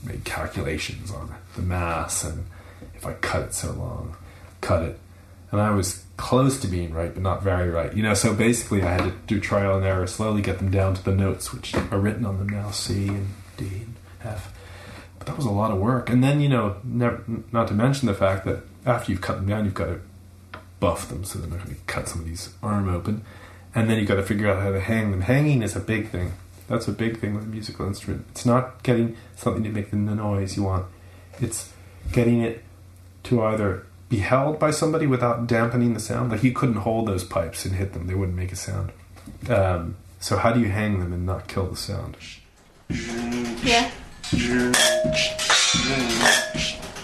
made 0.06 0.26
calculations 0.26 1.12
on 1.12 1.34
the 1.56 1.62
mass 1.62 2.24
and 2.24 2.46
if 2.96 3.06
I 3.06 3.14
cut 3.14 3.44
it 3.44 3.54
so 3.54 3.72
long, 3.72 4.16
cut 4.62 4.84
it. 4.84 5.00
And 5.52 5.60
I 5.60 5.72
was 5.72 6.06
close 6.18 6.60
to 6.62 6.68
being 6.68 6.94
right, 6.94 7.14
but 7.14 7.24
not 7.24 7.44
very 7.44 7.70
right. 7.70 7.94
You 7.94 8.04
know, 8.04 8.14
so 8.14 8.34
basically 8.34 8.84
I 8.84 8.92
had 8.92 9.04
to 9.04 9.14
do 9.28 9.40
trial 9.40 9.76
and 9.76 9.86
error, 9.86 10.08
slowly 10.08 10.42
get 10.42 10.60
them 10.60 10.72
down 10.72 10.94
to 10.96 11.04
the 11.04 11.16
notes 11.16 11.54
which 11.54 11.74
are 11.74 12.00
written 12.00 12.26
on 12.26 12.38
them 12.38 12.50
now 12.50 12.72
C 12.72 13.08
and 13.08 13.28
D 13.58 13.66
and 13.66 13.96
F. 14.24 14.54
But 15.18 15.28
that 15.28 15.38
was 15.38 15.46
a 15.46 15.52
lot 15.52 15.72
of 15.72 15.80
work. 15.80 16.10
And 16.10 16.24
then, 16.24 16.42
you 16.42 16.50
know, 16.50 16.78
never, 16.84 17.24
not 17.52 17.68
to 17.70 17.74
mention 17.74 18.08
the 18.08 18.14
fact 18.14 18.46
that 18.46 18.64
after 18.86 19.12
you've 19.12 19.22
cut 19.22 19.38
them 19.38 19.48
down, 19.48 19.66
you've 19.66 19.74
got 19.74 19.86
to 19.86 20.00
buff 20.82 21.08
them 21.08 21.24
so 21.24 21.40
they're 21.40 21.50
not 21.50 21.64
going 21.64 21.78
to 21.78 21.82
cut 21.84 22.10
somebody's 22.10 22.50
arm 22.62 22.90
open. 22.90 23.24
And 23.74 23.90
then 23.90 23.98
you've 23.98 24.10
got 24.10 24.16
to 24.16 24.24
figure 24.24 24.50
out 24.50 24.62
how 24.62 24.72
to 24.72 24.82
hang 24.82 25.12
them. 25.12 25.22
Hanging 25.22 25.62
is 25.62 25.78
a 25.78 25.80
big 25.80 26.10
thing. 26.10 26.34
That's 26.68 26.90
a 26.90 26.92
big 26.92 27.20
thing 27.20 27.34
with 27.36 27.46
a 27.46 27.48
musical 27.48 27.86
instrument. 27.88 28.26
It's 28.32 28.46
not 28.46 28.84
getting 28.84 29.16
something 29.38 29.64
to 29.64 29.70
make 29.70 29.92
the 29.92 29.98
noise 29.98 30.58
you 30.58 30.64
want. 30.64 30.88
It's 31.40 31.72
getting 32.12 32.42
it 32.42 32.64
to 33.24 33.42
either 33.44 33.86
be 34.10 34.18
held 34.18 34.60
by 34.60 34.72
somebody 34.72 35.08
without 35.08 35.48
dampening 35.48 35.94
the 35.94 36.00
sound. 36.02 36.32
Like 36.32 36.44
you 36.44 36.52
couldn't 36.52 36.76
hold 36.76 37.08
those 37.08 37.24
pipes 37.24 37.64
and 37.64 37.76
hit 37.76 37.94
them; 37.94 38.08
they 38.08 38.16
wouldn't 38.16 38.38
make 38.38 38.52
a 38.52 38.58
sound. 38.58 38.92
Um, 39.50 39.96
so 40.20 40.38
how 40.38 40.52
do 40.52 40.60
you 40.60 40.70
hang 40.70 41.00
them 41.00 41.14
and 41.14 41.26
not 41.26 41.48
kill 41.48 41.68
the 41.68 41.78
sound? 41.78 42.18
Yeah. 43.64 43.90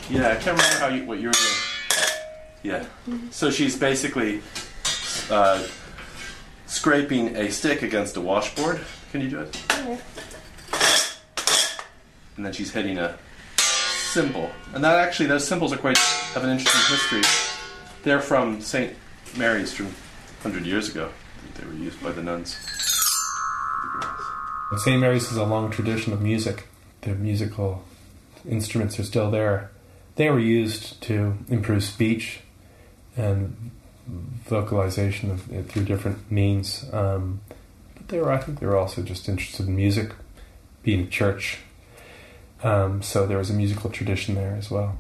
Yeah, 0.10 0.30
I 0.30 0.36
can't 0.36 0.46
remember 0.46 0.80
how 0.80 0.88
you, 0.88 1.06
what 1.06 1.20
you 1.20 1.28
were 1.28 1.34
doing. 1.34 1.67
Yeah. 2.64 2.86
So 3.32 3.50
she's 3.50 3.78
basically 3.78 4.42
uh, 5.30 5.66
scraping 6.66 7.36
a 7.36 7.52
stick 7.52 7.82
against 7.82 8.18
a 8.18 8.22
washboard. 8.22 8.82
Can 9.12 9.22
you 9.22 9.30
do 9.30 9.40
it? 9.42 9.64
And 12.36 12.46
then 12.46 12.54
she's 12.54 12.72
hitting 12.72 12.98
a 12.98 13.18
cymbal. 13.58 14.52
And 14.74 14.84
that 14.84 15.00
actually, 15.00 15.28
those 15.28 15.48
cymbals 15.48 15.74
are 15.74 15.78
quite 15.78 15.98
have 15.98 16.44
an 16.44 16.50
interesting 16.50 16.96
history. 16.96 17.22
They're 18.04 18.22
from 18.22 18.62
St. 18.62 18.96
Mary's 19.38 19.74
from 19.74 19.88
100 19.88 20.66
years 20.66 20.90
ago. 20.90 21.10
They 21.56 21.66
were 21.66 21.74
used 21.74 22.02
by 22.02 22.12
the 22.12 22.22
nuns. 22.22 22.56
St. 24.78 25.00
Mary's 25.00 25.30
has 25.30 25.38
a 25.38 25.46
long 25.46 25.72
tradition 25.72 26.14
of 26.14 26.22
music. 26.22 26.68
Their 27.02 27.16
musical 27.16 27.84
instruments 28.48 29.00
are 29.00 29.04
still 29.04 29.32
there. 29.32 29.72
They 30.16 30.30
were 30.30 30.40
used 30.40 31.02
to 31.04 31.38
improve 31.50 31.84
speech 31.84 32.42
and 33.18 33.72
vocalization 34.46 35.32
of, 35.32 35.42
through 35.68 35.84
different 35.84 36.32
means. 36.32 36.86
Um, 36.94 37.42
but 37.96 38.08
they 38.08 38.20
were, 38.20 38.32
I 38.32 38.38
think, 38.38 38.60
they 38.60 38.66
were 38.66 38.78
also 38.78 39.02
just 39.02 39.28
interested 39.28 39.68
in 39.68 39.76
music, 39.76 40.12
being 40.84 41.02
a 41.02 41.08
church. 41.08 41.60
Um, 42.64 43.02
so 43.02 43.26
there 43.28 43.38
was 43.38 43.50
a 43.50 43.54
musical 43.54 43.90
tradition 43.90 44.36
there 44.36 44.56
as 44.56 44.72
well. 44.72 44.98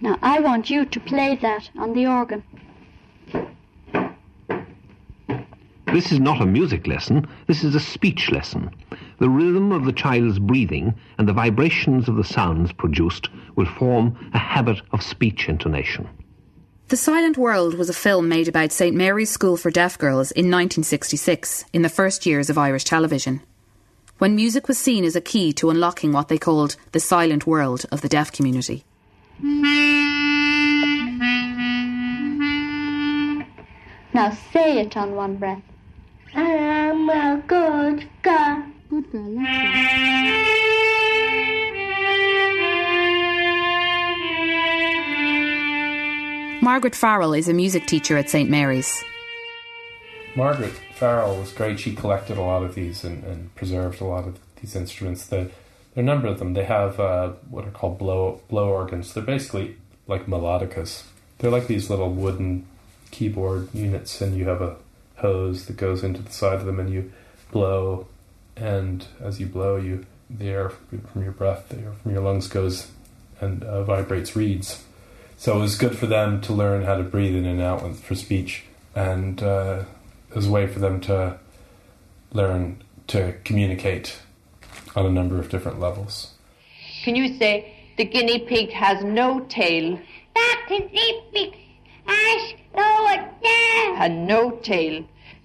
Now 0.00 0.18
I 0.22 0.40
want 0.40 0.70
you 0.70 0.84
to 0.84 1.00
play 1.00 1.36
that 1.36 1.70
on 1.78 1.94
the 1.94 2.06
organ. 2.06 2.42
This 5.92 6.10
is 6.10 6.18
not 6.18 6.40
a 6.40 6.46
music 6.46 6.88
lesson, 6.88 7.26
this 7.46 7.62
is 7.62 7.76
a 7.76 7.80
speech 7.80 8.32
lesson. 8.32 8.70
The 9.18 9.30
rhythm 9.30 9.70
of 9.70 9.84
the 9.84 9.92
child's 9.92 10.40
breathing 10.40 10.92
and 11.18 11.28
the 11.28 11.32
vibrations 11.32 12.08
of 12.08 12.16
the 12.16 12.24
sounds 12.24 12.72
produced 12.72 13.28
will 13.54 13.64
form 13.66 14.30
a 14.34 14.38
habit 14.38 14.82
of 14.90 15.02
speech 15.02 15.48
intonation. 15.48 16.08
The 16.88 16.98
Silent 16.98 17.38
World 17.38 17.74
was 17.74 17.88
a 17.88 17.94
film 17.94 18.28
made 18.28 18.46
about 18.46 18.70
St 18.70 18.94
Mary's 18.94 19.30
School 19.30 19.56
for 19.56 19.70
Deaf 19.70 19.96
Girls 19.96 20.30
in 20.32 20.50
1966, 20.50 21.64
in 21.72 21.80
the 21.80 21.88
first 21.88 22.26
years 22.26 22.50
of 22.50 22.58
Irish 22.58 22.84
television, 22.84 23.40
when 24.18 24.36
music 24.36 24.68
was 24.68 24.76
seen 24.76 25.02
as 25.02 25.16
a 25.16 25.22
key 25.22 25.54
to 25.54 25.70
unlocking 25.70 26.12
what 26.12 26.28
they 26.28 26.36
called 26.36 26.76
the 26.92 27.00
silent 27.00 27.46
world 27.46 27.86
of 27.90 28.02
the 28.02 28.08
deaf 28.10 28.30
community. 28.30 28.84
Now 34.12 34.36
say 34.52 34.80
it 34.80 34.94
on 34.94 35.14
one 35.14 35.36
breath. 35.36 35.62
I'm 36.34 37.08
a 37.08 37.42
good 37.46 38.06
girl. 38.22 38.62
Good 38.90 39.10
girl, 39.10 39.38
Margaret 46.64 46.94
Farrell 46.94 47.34
is 47.34 47.46
a 47.46 47.52
music 47.52 47.84
teacher 47.86 48.16
at 48.16 48.30
St 48.30 48.48
Mary's. 48.48 49.04
Margaret 50.34 50.72
Farrell 50.94 51.36
was 51.36 51.52
great. 51.52 51.78
She 51.78 51.94
collected 51.94 52.38
a 52.38 52.40
lot 52.40 52.62
of 52.62 52.74
these 52.74 53.04
and, 53.04 53.22
and 53.22 53.54
preserved 53.54 54.00
a 54.00 54.06
lot 54.06 54.26
of 54.26 54.38
these 54.62 54.74
instruments. 54.74 55.26
The, 55.26 55.36
there 55.36 55.50
are 55.98 56.00
a 56.00 56.02
number 56.02 56.26
of 56.26 56.38
them. 56.38 56.54
They 56.54 56.64
have 56.64 56.98
uh, 56.98 57.32
what 57.50 57.66
are 57.66 57.70
called 57.70 57.98
blow 57.98 58.40
blow 58.48 58.70
organs. 58.70 59.12
They're 59.12 59.22
basically 59.22 59.76
like 60.06 60.24
melodicas. 60.24 61.02
They're 61.36 61.50
like 61.50 61.66
these 61.66 61.90
little 61.90 62.10
wooden 62.10 62.66
keyboard 63.10 63.68
units, 63.74 64.22
and 64.22 64.34
you 64.34 64.48
have 64.48 64.62
a 64.62 64.76
hose 65.16 65.66
that 65.66 65.76
goes 65.76 66.02
into 66.02 66.22
the 66.22 66.32
side 66.32 66.60
of 66.60 66.64
them, 66.64 66.80
and 66.80 66.88
you 66.88 67.12
blow. 67.52 68.06
And 68.56 69.06
as 69.20 69.38
you 69.38 69.44
blow, 69.44 69.76
you 69.76 70.06
the 70.30 70.48
air 70.48 70.70
from 70.70 71.22
your 71.22 71.32
breath, 71.32 71.68
the 71.68 71.76
air 71.76 71.92
from 72.02 72.12
your 72.12 72.22
lungs 72.22 72.48
goes 72.48 72.90
and 73.38 73.62
uh, 73.64 73.84
vibrates 73.84 74.34
reeds. 74.34 74.82
So 75.44 75.58
it 75.58 75.60
was 75.60 75.76
good 75.76 75.98
for 75.98 76.06
them 76.06 76.40
to 76.40 76.54
learn 76.54 76.84
how 76.84 76.96
to 76.96 77.02
breathe 77.02 77.36
in 77.36 77.44
and 77.44 77.60
out 77.60 77.82
with- 77.82 78.02
for 78.02 78.14
speech, 78.14 78.62
and 78.94 79.42
uh, 79.42 79.82
it 80.30 80.36
was 80.36 80.46
a 80.46 80.50
way 80.50 80.66
for 80.66 80.78
them 80.78 81.02
to 81.02 81.38
learn 82.32 82.82
to 83.08 83.34
communicate 83.44 84.20
on 84.96 85.04
a 85.04 85.10
number 85.10 85.38
of 85.38 85.50
different 85.50 85.78
levels. 85.78 86.30
Can 87.02 87.14
you 87.14 87.36
say 87.36 87.74
the 87.98 88.06
guinea 88.06 88.38
pig 88.38 88.70
has 88.70 89.04
no 89.04 89.40
tail 89.40 90.00
Dr. 90.34 90.88
Zippy, 90.88 91.52
ask 92.06 92.54
Lord 92.74 93.20
now. 93.42 93.96
and 93.98 94.26
no 94.26 94.52
tail? 94.62 95.04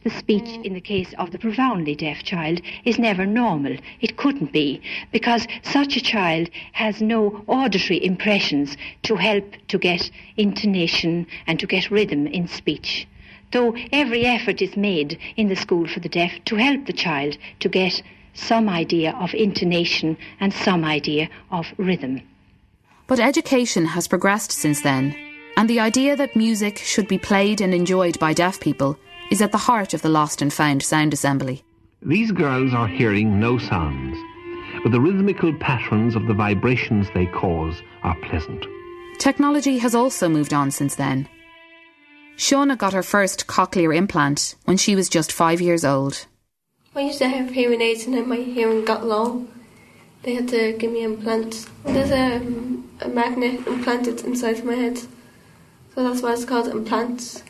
The 0.09 0.17
speech 0.17 0.65
in 0.65 0.73
the 0.73 0.81
case 0.81 1.13
of 1.19 1.29
the 1.29 1.37
profoundly 1.37 1.93
deaf 1.93 2.23
child 2.23 2.61
is 2.83 2.97
never 2.97 3.27
normal. 3.27 3.77
It 4.01 4.17
couldn't 4.17 4.51
be, 4.51 4.81
because 5.11 5.45
such 5.61 5.95
a 5.95 6.01
child 6.01 6.49
has 6.71 6.99
no 6.99 7.43
auditory 7.45 8.03
impressions 8.03 8.75
to 9.03 9.17
help 9.17 9.53
to 9.67 9.77
get 9.77 10.09
intonation 10.35 11.27
and 11.45 11.59
to 11.59 11.67
get 11.67 11.91
rhythm 11.91 12.25
in 12.25 12.47
speech. 12.47 13.07
Though 13.51 13.75
every 13.91 14.25
effort 14.25 14.63
is 14.63 14.75
made 14.75 15.19
in 15.37 15.47
the 15.47 15.55
school 15.55 15.87
for 15.87 15.99
the 15.99 16.09
deaf 16.09 16.31
to 16.45 16.55
help 16.55 16.87
the 16.87 16.93
child 17.05 17.37
to 17.59 17.69
get 17.69 18.01
some 18.33 18.67
idea 18.67 19.11
of 19.11 19.35
intonation 19.35 20.17
and 20.39 20.51
some 20.51 20.83
idea 20.85 21.29
of 21.51 21.67
rhythm. 21.77 22.23
But 23.05 23.19
education 23.19 23.85
has 23.85 24.07
progressed 24.07 24.51
since 24.51 24.81
then, 24.81 25.15
and 25.55 25.69
the 25.69 25.79
idea 25.79 26.15
that 26.15 26.35
music 26.35 26.79
should 26.79 27.07
be 27.07 27.19
played 27.19 27.61
and 27.61 27.75
enjoyed 27.75 28.17
by 28.17 28.33
deaf 28.33 28.59
people 28.59 28.97
is 29.31 29.41
at 29.41 29.51
the 29.51 29.57
heart 29.57 29.93
of 29.93 30.01
the 30.01 30.09
Lost 30.09 30.41
and 30.41 30.51
Found 30.53 30.83
Sound 30.83 31.13
Assembly. 31.13 31.63
These 32.01 32.31
girls 32.31 32.73
are 32.73 32.87
hearing 32.87 33.39
no 33.39 33.57
sounds, 33.57 34.17
but 34.83 34.91
the 34.91 35.01
rhythmical 35.01 35.53
patterns 35.59 36.15
of 36.15 36.27
the 36.27 36.33
vibrations 36.33 37.07
they 37.13 37.25
cause 37.25 37.81
are 38.03 38.15
pleasant. 38.29 38.65
Technology 39.17 39.79
has 39.79 39.93
also 39.93 40.29
moved 40.29 40.53
on 40.53 40.71
since 40.71 40.95
then. 40.95 41.27
Shauna 42.37 42.77
got 42.77 42.93
her 42.93 43.03
first 43.03 43.47
cochlear 43.47 43.93
implant 43.93 44.55
when 44.63 44.77
she 44.77 44.95
was 44.95 45.09
just 45.09 45.31
five 45.31 45.59
years 45.59 45.83
old. 45.83 46.25
I 46.95 47.01
used 47.01 47.19
to 47.19 47.27
have 47.27 47.51
hearing 47.51 47.81
aids 47.81 48.05
and 48.05 48.15
then 48.15 48.29
my 48.29 48.37
hearing 48.37 48.85
got 48.85 49.05
low. 49.05 49.45
They 50.23 50.35
had 50.35 50.47
to 50.49 50.73
give 50.73 50.91
me 50.91 51.03
implants. 51.03 51.67
There's 51.83 52.11
a, 52.11 52.37
a 53.01 53.09
magnet 53.09 53.67
implanted 53.67 54.23
inside 54.23 54.63
my 54.63 54.75
head. 54.75 54.97
So 55.93 56.03
that's 56.03 56.21
why 56.21 56.31
it's 56.33 56.45
called 56.45 56.67
implants. 56.69 57.43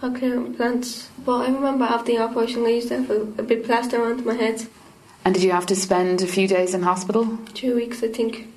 Cochlear 0.00 0.36
implants. 0.36 1.08
But 1.24 1.48
I 1.48 1.52
remember 1.52 1.84
after 1.84 2.12
the 2.12 2.18
operation 2.18 2.64
I 2.64 2.70
used 2.70 2.88
to 2.88 2.98
have 2.98 3.10
a, 3.10 3.22
a 3.38 3.42
big 3.42 3.64
plaster 3.64 4.02
around 4.02 4.24
my 4.26 4.34
head. 4.34 4.66
And 5.24 5.34
did 5.34 5.42
you 5.42 5.52
have 5.52 5.66
to 5.66 5.76
spend 5.76 6.22
a 6.22 6.26
few 6.26 6.46
days 6.46 6.74
in 6.74 6.82
hospital? 6.82 7.38
Two 7.54 7.74
weeks 7.74 8.02
I 8.02 8.08
think. 8.08 8.48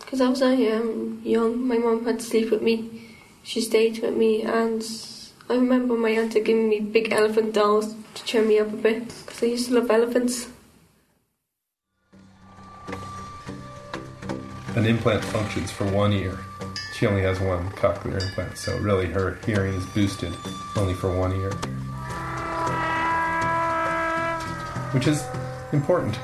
Because 0.00 0.20
I 0.20 0.28
was 0.28 0.40
uh, 0.40 0.46
um, 0.46 1.20
young. 1.22 1.68
My 1.68 1.76
mum 1.76 2.04
had 2.04 2.20
to 2.20 2.24
sleep 2.24 2.50
with 2.50 2.62
me. 2.62 3.08
She 3.42 3.60
stayed 3.60 4.00
with 4.00 4.16
me 4.16 4.42
and 4.42 4.82
I 5.50 5.54
remember 5.54 5.94
my 5.94 6.10
auntie 6.10 6.40
giving 6.40 6.68
me 6.68 6.80
big 6.80 7.12
elephant 7.12 7.54
dolls 7.54 7.94
to 8.14 8.24
cheer 8.24 8.42
me 8.42 8.58
up 8.58 8.72
a 8.72 8.76
bit. 8.76 9.08
Because 9.26 9.42
I 9.42 9.46
used 9.46 9.68
to 9.68 9.74
love 9.74 9.90
elephants. 9.90 10.48
An 14.74 14.86
implant 14.86 15.24
functions 15.24 15.70
for 15.70 15.84
one 15.86 16.12
ear. 16.12 16.38
She 16.98 17.06
only 17.06 17.22
has 17.22 17.38
one 17.38 17.70
cochlear 17.70 18.20
implant, 18.20 18.58
so 18.58 18.76
really 18.78 19.06
her 19.06 19.38
hearing 19.46 19.74
is 19.74 19.86
boosted 19.86 20.34
only 20.74 20.94
for 20.94 21.16
one 21.16 21.30
ear. 21.30 21.52
Which 24.90 25.06
is 25.06 25.22
important. 25.72 26.18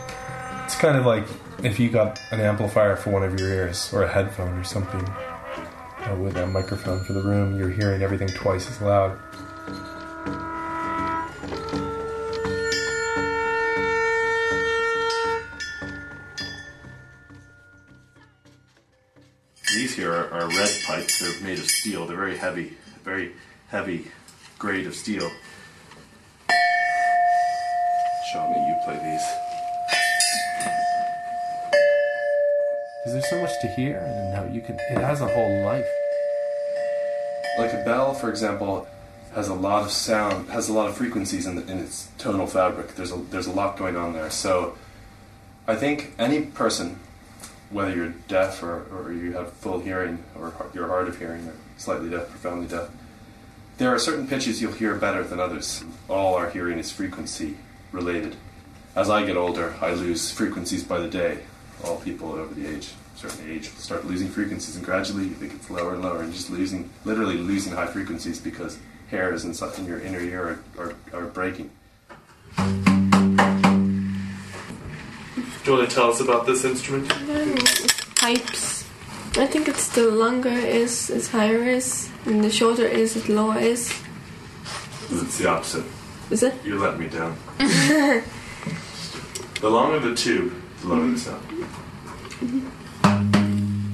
It's 0.64 0.74
kind 0.74 0.96
of 0.96 1.06
like 1.06 1.28
if 1.62 1.78
you 1.78 1.90
got 1.90 2.18
an 2.32 2.40
amplifier 2.40 2.96
for 2.96 3.10
one 3.10 3.22
of 3.22 3.38
your 3.38 3.50
ears, 3.50 3.92
or 3.92 4.02
a 4.02 4.08
headphone 4.08 4.58
or 4.58 4.64
something, 4.64 5.00
uh, 5.00 6.16
with 6.20 6.36
a 6.36 6.46
microphone 6.48 7.04
for 7.04 7.12
the 7.12 7.22
room, 7.22 7.56
you're 7.56 7.70
hearing 7.70 8.02
everything 8.02 8.28
twice 8.28 8.68
as 8.68 8.80
loud. 8.80 9.16
These 19.74 19.96
here 19.96 20.12
are, 20.12 20.30
are 20.30 20.48
red 20.50 20.70
pipes. 20.86 21.18
They're 21.18 21.40
made 21.42 21.58
of 21.58 21.68
steel. 21.68 22.06
They're 22.06 22.16
very 22.16 22.36
heavy, 22.36 22.74
very 23.02 23.32
heavy 23.70 24.06
grade 24.56 24.86
of 24.86 24.94
steel. 24.94 25.28
Shauna, 28.32 28.68
you 28.68 28.76
play 28.84 28.94
these. 29.02 29.22
Because 33.00 33.14
there's 33.14 33.28
so 33.30 33.42
much 33.42 33.50
to 33.62 33.68
hear, 33.74 33.98
and 33.98 34.36
how 34.36 34.44
you 34.44 34.60
can. 34.60 34.76
It 34.90 35.02
has 35.02 35.20
a 35.20 35.26
whole 35.26 35.64
life. 35.64 35.88
Like 37.58 37.72
a 37.72 37.82
bell, 37.84 38.14
for 38.14 38.30
example, 38.30 38.86
has 39.34 39.48
a 39.48 39.54
lot 39.54 39.82
of 39.82 39.90
sound, 39.90 40.50
has 40.50 40.68
a 40.68 40.72
lot 40.72 40.88
of 40.88 40.96
frequencies 40.96 41.46
in, 41.46 41.56
the, 41.56 41.62
in 41.62 41.80
its 41.80 42.08
tonal 42.18 42.46
fabric. 42.46 42.94
There's 42.94 43.10
a 43.10 43.16
there's 43.16 43.48
a 43.48 43.52
lot 43.52 43.76
going 43.76 43.96
on 43.96 44.12
there. 44.12 44.30
So, 44.30 44.78
I 45.66 45.74
think 45.74 46.14
any 46.16 46.42
person, 46.42 47.00
whether 47.70 47.94
you're 47.94 48.14
deaf 48.28 48.62
or, 48.62 48.84
or 48.92 49.12
you 49.12 49.32
have 49.32 49.52
full 49.52 49.80
hearing 49.80 50.22
or 50.38 50.52
you're 50.74 50.88
hard 50.88 51.08
of 51.08 51.18
hearing 51.18 51.46
or 51.46 51.54
slightly 51.76 52.10
deaf, 52.10 52.28
profoundly 52.28 52.66
deaf, 52.66 52.90
there 53.78 53.92
are 53.92 53.98
certain 53.98 54.28
pitches 54.28 54.62
you'll 54.62 54.72
hear 54.72 54.94
better 54.94 55.24
than 55.24 55.40
others. 55.40 55.82
All 56.08 56.34
our 56.34 56.50
hearing 56.50 56.78
is 56.78 56.92
frequency 56.92 57.56
related. 57.90 58.36
As 58.94 59.10
I 59.10 59.26
get 59.26 59.36
older, 59.36 59.74
I 59.80 59.94
lose 59.94 60.30
frequencies 60.30 60.84
by 60.84 61.00
the 61.00 61.08
day. 61.08 61.40
All 61.84 61.96
people 61.96 62.32
over 62.32 62.54
the 62.54 62.68
age, 62.68 62.92
certain 63.16 63.50
age, 63.50 63.70
start 63.70 64.06
losing 64.06 64.28
frequencies, 64.28 64.76
and 64.76 64.84
gradually 64.84 65.26
it 65.26 65.40
gets 65.40 65.68
lower 65.68 65.94
and 65.94 66.02
lower, 66.02 66.22
and 66.22 66.32
just 66.32 66.50
losing, 66.50 66.88
literally 67.04 67.36
losing 67.36 67.72
high 67.72 67.88
frequencies 67.88 68.38
because 68.38 68.78
hairs 69.08 69.44
in, 69.44 69.52
in 69.78 69.86
your 69.86 70.00
inner 70.00 70.20
ear 70.20 70.60
are, 70.78 70.94
are, 71.12 71.22
are 71.22 71.26
breaking. 71.26 71.70
Do 75.64 75.70
you 75.70 75.78
want 75.78 75.88
to 75.88 75.96
tell 75.96 76.10
us 76.10 76.20
about 76.20 76.44
this 76.44 76.62
instrument? 76.62 77.08
Pipes. 78.16 78.84
I 79.38 79.46
think 79.46 79.66
it's 79.66 79.88
the 79.88 80.10
longer 80.10 80.50
is, 80.50 81.08
is 81.08 81.30
higher 81.30 81.64
is, 81.64 82.10
and 82.26 82.44
the 82.44 82.50
shorter 82.50 82.84
is, 82.84 83.16
it 83.16 83.30
lower 83.30 83.58
is. 83.58 83.90
It's 85.10 85.38
the 85.38 85.48
opposite. 85.48 85.86
Is 86.30 86.42
it? 86.42 86.52
You 86.66 86.78
let 86.78 86.98
me 86.98 87.08
down. 87.08 87.38
the 87.58 88.22
longer 89.62 90.00
the 90.00 90.14
tube, 90.14 90.52
the 90.82 90.88
lower 90.88 91.08
the 91.08 91.18
sound. 91.18 91.48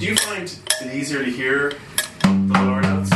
Do 0.01 0.07
you 0.07 0.17
find 0.17 0.43
it 0.43 0.93
easier 0.93 1.25
to 1.25 1.31
hear 1.31 1.75
the 2.23 2.65
lower 2.65 2.83
notes? 2.83 3.13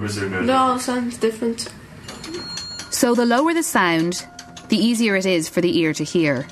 Or 0.00 0.06
is 0.06 0.16
there 0.16 0.28
no? 0.28 0.74
It 0.74 0.80
sounds 0.80 1.16
different. 1.18 1.68
So 3.02 3.16
the 3.16 3.26
lower 3.26 3.52
the 3.52 3.64
sound, 3.64 4.24
the 4.68 4.76
easier 4.76 5.16
it 5.16 5.26
is 5.26 5.48
for 5.48 5.60
the 5.60 5.76
ear 5.76 5.92
to 5.92 6.04
hear. 6.04 6.46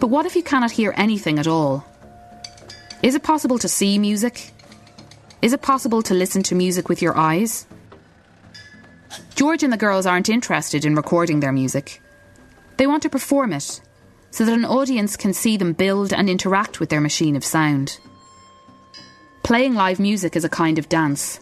But 0.00 0.08
what 0.08 0.26
if 0.26 0.34
you 0.34 0.42
cannot 0.42 0.72
hear 0.72 0.92
anything 0.96 1.38
at 1.38 1.46
all? 1.46 1.86
Is 3.00 3.14
it 3.14 3.22
possible 3.22 3.56
to 3.60 3.68
see 3.68 4.00
music? 4.00 4.50
Is 5.42 5.52
it 5.52 5.62
possible 5.62 6.02
to 6.02 6.12
listen 6.12 6.42
to 6.42 6.56
music 6.56 6.88
with 6.88 7.00
your 7.00 7.16
eyes? 7.16 7.66
George 9.36 9.62
and 9.62 9.72
the 9.72 9.76
girls 9.76 10.06
aren't 10.06 10.28
interested 10.28 10.84
in 10.84 10.96
recording 10.96 11.38
their 11.38 11.52
music. 11.52 12.02
They 12.76 12.88
want 12.88 13.04
to 13.04 13.08
perform 13.08 13.52
it 13.52 13.80
so 14.32 14.44
that 14.44 14.58
an 14.58 14.64
audience 14.64 15.16
can 15.16 15.34
see 15.34 15.56
them 15.56 15.72
build 15.72 16.12
and 16.12 16.28
interact 16.28 16.80
with 16.80 16.88
their 16.88 17.00
machine 17.00 17.36
of 17.36 17.44
sound. 17.44 18.00
Playing 19.44 19.76
live 19.76 20.00
music 20.00 20.34
is 20.34 20.44
a 20.44 20.48
kind 20.48 20.80
of 20.80 20.88
dance. 20.88 21.38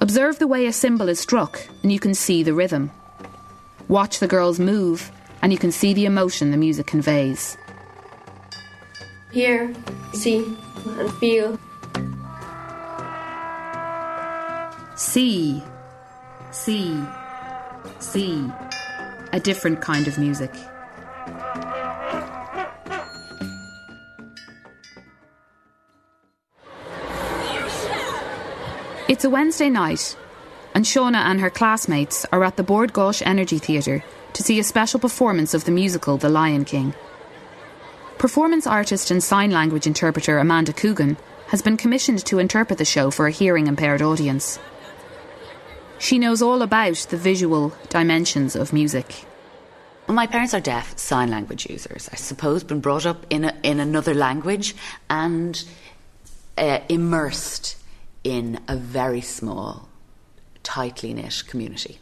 Observe 0.00 0.38
the 0.38 0.46
way 0.46 0.66
a 0.66 0.72
cymbal 0.72 1.08
is 1.08 1.18
struck 1.18 1.66
and 1.82 1.90
you 1.90 1.98
can 1.98 2.14
see 2.14 2.42
the 2.42 2.52
rhythm. 2.52 2.90
Watch 3.88 4.18
the 4.18 4.28
girls 4.28 4.60
move 4.60 5.10
and 5.42 5.52
you 5.52 5.58
can 5.58 5.72
see 5.72 5.94
the 5.94 6.04
emotion 6.04 6.50
the 6.50 6.56
music 6.56 6.86
conveys. 6.86 7.56
Hear, 9.32 9.74
see, 10.12 10.44
and 10.84 11.12
feel. 11.14 11.58
See, 14.96 15.62
see, 16.50 17.02
see. 17.98 18.50
A 19.32 19.40
different 19.40 19.80
kind 19.80 20.06
of 20.08 20.18
music. 20.18 20.52
It's 29.08 29.22
a 29.22 29.30
Wednesday 29.30 29.70
night, 29.70 30.16
and 30.74 30.84
Shauna 30.84 31.18
and 31.18 31.40
her 31.40 31.48
classmates 31.48 32.26
are 32.32 32.42
at 32.42 32.56
the 32.56 32.64
Bord 32.64 32.92
Gáis 32.92 33.22
Energy 33.24 33.60
Theatre 33.60 34.02
to 34.32 34.42
see 34.42 34.58
a 34.58 34.64
special 34.64 34.98
performance 34.98 35.54
of 35.54 35.62
the 35.62 35.70
musical 35.70 36.16
The 36.16 36.28
Lion 36.28 36.64
King. 36.64 36.92
Performance 38.18 38.66
artist 38.66 39.12
and 39.12 39.22
sign 39.22 39.52
language 39.52 39.86
interpreter 39.86 40.38
Amanda 40.38 40.72
Coogan 40.72 41.16
has 41.50 41.62
been 41.62 41.76
commissioned 41.76 42.24
to 42.24 42.40
interpret 42.40 42.78
the 42.78 42.84
show 42.84 43.12
for 43.12 43.28
a 43.28 43.30
hearing 43.30 43.68
impaired 43.68 44.02
audience. 44.02 44.58
She 46.00 46.18
knows 46.18 46.42
all 46.42 46.60
about 46.60 46.96
the 47.08 47.16
visual 47.16 47.74
dimensions 47.88 48.56
of 48.56 48.72
music. 48.72 49.24
My 50.08 50.26
parents 50.26 50.52
are 50.52 50.60
deaf 50.60 50.98
sign 50.98 51.30
language 51.30 51.70
users. 51.70 52.08
I 52.12 52.16
suppose 52.16 52.64
been 52.64 52.80
brought 52.80 53.06
up 53.06 53.24
in 53.30 53.44
a, 53.44 53.54
in 53.62 53.78
another 53.78 54.14
language 54.14 54.74
and 55.08 55.64
uh, 56.58 56.80
immersed 56.88 57.76
in 58.26 58.58
a 58.66 58.74
very 58.74 59.20
small, 59.20 59.88
tightly 60.64 61.14
knit 61.14 61.44
community. 61.46 62.00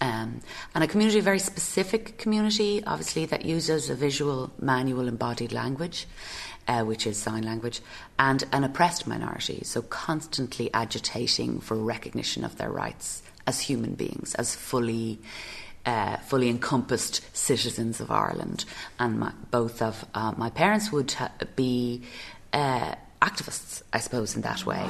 Um, 0.00 0.42
and 0.76 0.84
a 0.84 0.86
community, 0.86 1.18
a 1.18 1.22
very 1.22 1.40
specific 1.40 2.18
community, 2.18 2.84
obviously, 2.86 3.26
that 3.26 3.44
uses 3.44 3.90
a 3.90 3.96
visual, 3.96 4.52
manual, 4.60 5.08
embodied 5.08 5.52
language, 5.52 6.06
uh, 6.68 6.84
which 6.84 7.04
is 7.04 7.16
sign 7.16 7.42
language, 7.42 7.80
and 8.16 8.44
an 8.52 8.62
oppressed 8.62 9.08
minority, 9.08 9.64
so 9.64 9.82
constantly 9.82 10.72
agitating 10.72 11.58
for 11.58 11.76
recognition 11.76 12.44
of 12.44 12.56
their 12.56 12.70
rights 12.70 13.24
as 13.44 13.58
human 13.58 13.94
beings, 13.94 14.36
as 14.36 14.54
fully. 14.54 15.18
Uh, 15.86 16.18
fully 16.18 16.50
encompassed 16.50 17.22
citizens 17.34 17.98
of 17.98 18.10
Ireland, 18.10 18.66
and 18.98 19.20
my, 19.20 19.32
both 19.50 19.80
of 19.80 20.04
uh, 20.12 20.34
my 20.36 20.50
parents 20.50 20.92
would 20.92 21.12
ha- 21.12 21.30
be 21.56 22.02
uh, 22.52 22.94
activists, 23.20 23.82
I 23.92 24.00
suppose, 24.00 24.36
in 24.36 24.42
that 24.42 24.64
way. 24.64 24.84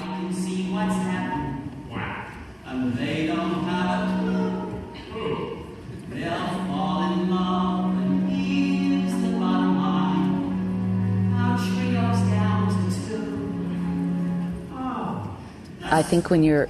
I 15.90 16.02
think 16.02 16.28
when 16.30 16.42
you're 16.42 16.68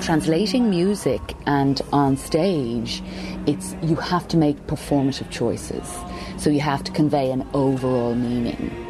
translating 0.00 0.70
music 0.70 1.20
and 1.44 1.82
on 1.92 2.16
stage, 2.16 3.02
it's 3.46 3.74
you 3.82 3.96
have 3.96 4.28
to 4.28 4.36
make 4.36 4.56
performative 4.66 5.28
choices. 5.30 5.92
So 6.38 6.50
you 6.50 6.60
have 6.60 6.84
to 6.84 6.92
convey 6.92 7.30
an 7.30 7.46
overall 7.52 8.14
meaning. 8.14 8.89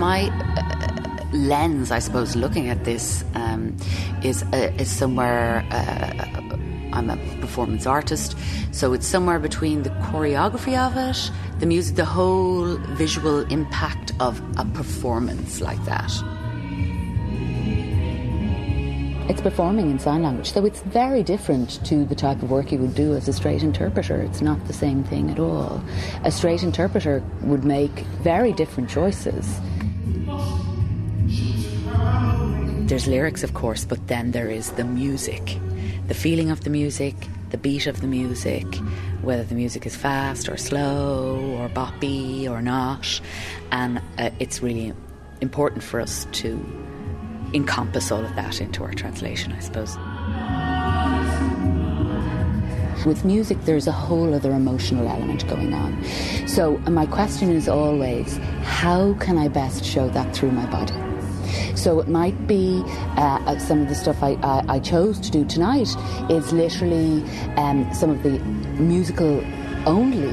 My 0.00 0.30
uh, 0.56 1.26
lens, 1.32 1.90
I 1.90 1.98
suppose, 1.98 2.34
looking 2.34 2.70
at 2.70 2.84
this 2.84 3.22
um, 3.34 3.76
is 4.24 4.42
uh, 4.44 4.72
is 4.78 4.90
somewhere. 4.90 5.64
Uh, 5.70 6.56
I'm 6.92 7.08
a 7.08 7.16
performance 7.40 7.86
artist, 7.86 8.36
so 8.72 8.92
it's 8.94 9.06
somewhere 9.06 9.38
between 9.38 9.84
the 9.84 9.90
choreography 10.10 10.76
of 10.76 10.96
it, 10.96 11.30
the 11.60 11.66
music, 11.66 11.94
the 11.94 12.04
whole 12.04 12.78
visual 12.96 13.42
impact 13.52 14.12
of 14.18 14.42
a 14.58 14.64
performance 14.64 15.60
like 15.60 15.82
that. 15.84 16.10
It's 19.30 19.40
performing 19.40 19.88
in 19.92 20.00
sign 20.00 20.24
language, 20.24 20.50
so 20.50 20.64
it's 20.64 20.80
very 20.80 21.22
different 21.22 21.84
to 21.86 22.04
the 22.04 22.16
type 22.16 22.42
of 22.42 22.50
work 22.50 22.72
you 22.72 22.78
would 22.78 22.96
do 22.96 23.14
as 23.14 23.28
a 23.28 23.32
straight 23.32 23.62
interpreter. 23.62 24.20
It's 24.20 24.40
not 24.40 24.58
the 24.66 24.72
same 24.72 25.04
thing 25.04 25.30
at 25.30 25.38
all. 25.38 25.80
A 26.24 26.32
straight 26.32 26.64
interpreter 26.64 27.22
would 27.42 27.64
make 27.64 27.96
very 28.24 28.52
different 28.52 28.90
choices. 28.90 29.60
There's 32.90 33.06
lyrics, 33.06 33.44
of 33.44 33.54
course, 33.54 33.84
but 33.84 34.08
then 34.08 34.32
there 34.32 34.50
is 34.50 34.72
the 34.72 34.82
music, 34.82 35.60
the 36.08 36.14
feeling 36.14 36.50
of 36.50 36.64
the 36.64 36.70
music, 36.70 37.14
the 37.50 37.56
beat 37.56 37.86
of 37.86 38.00
the 38.00 38.08
music, 38.08 38.66
whether 39.22 39.44
the 39.44 39.54
music 39.54 39.86
is 39.86 39.94
fast 39.94 40.48
or 40.48 40.56
slow 40.56 41.56
or 41.56 41.68
boppy 41.68 42.50
or 42.50 42.60
not. 42.60 43.20
And 43.70 43.98
uh, 44.18 44.30
it's 44.40 44.60
really 44.60 44.92
important 45.40 45.84
for 45.84 46.00
us 46.00 46.26
to 46.32 46.58
encompass 47.54 48.10
all 48.10 48.24
of 48.24 48.34
that 48.34 48.60
into 48.60 48.82
our 48.82 48.92
translation, 48.92 49.52
I 49.52 49.60
suppose. 49.60 49.96
With 53.06 53.24
music, 53.24 53.58
there's 53.66 53.86
a 53.86 53.92
whole 53.92 54.34
other 54.34 54.50
emotional 54.50 55.06
element 55.06 55.46
going 55.46 55.74
on. 55.74 56.04
So, 56.48 56.78
my 56.78 57.06
question 57.06 57.52
is 57.52 57.68
always 57.68 58.38
how 58.64 59.14
can 59.20 59.38
I 59.38 59.46
best 59.46 59.84
show 59.84 60.08
that 60.08 60.34
through 60.34 60.50
my 60.50 60.66
body? 60.66 61.09
So 61.80 61.98
it 61.98 62.08
might 62.08 62.46
be 62.46 62.82
uh, 63.16 63.58
some 63.58 63.80
of 63.80 63.88
the 63.88 63.94
stuff 63.94 64.22
I, 64.22 64.32
I, 64.42 64.74
I, 64.74 64.80
chose 64.80 65.18
to 65.20 65.30
do 65.30 65.46
tonight 65.46 65.88
is 66.28 66.52
literally 66.52 67.24
um, 67.56 67.90
some 67.94 68.10
of 68.10 68.22
the 68.22 68.38
musical 68.78 69.42
only 69.86 70.28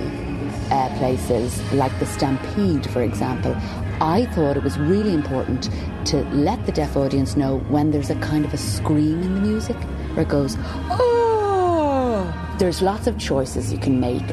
uh, 0.72 0.90
places, 0.98 1.62
like 1.72 1.98
the 2.00 2.06
Stampede, 2.06 2.90
for 2.90 3.02
example. 3.02 3.56
I 4.02 4.28
thought 4.34 4.58
it 4.58 4.64
was 4.64 4.78
really 4.78 5.14
important 5.14 5.70
to 6.08 6.18
let 6.32 6.66
the 6.66 6.74
deaf 6.74 6.98
audience 6.98 7.38
know 7.38 7.60
when 7.70 7.92
there's 7.92 8.10
a 8.10 8.16
kind 8.16 8.44
of 8.44 8.54
a 8.54 8.58
scream 8.58 9.22
in 9.22 9.34
the 9.36 9.40
music 9.40 9.78
where 10.16 10.24
it 10.24 10.30
goes, 10.30 10.58
oh! 10.92 12.56
There's 12.60 12.82
lots 12.82 13.08
of 13.08 13.18
choices 13.18 13.72
you 13.72 13.80
can 13.80 14.02
make. 14.02 14.26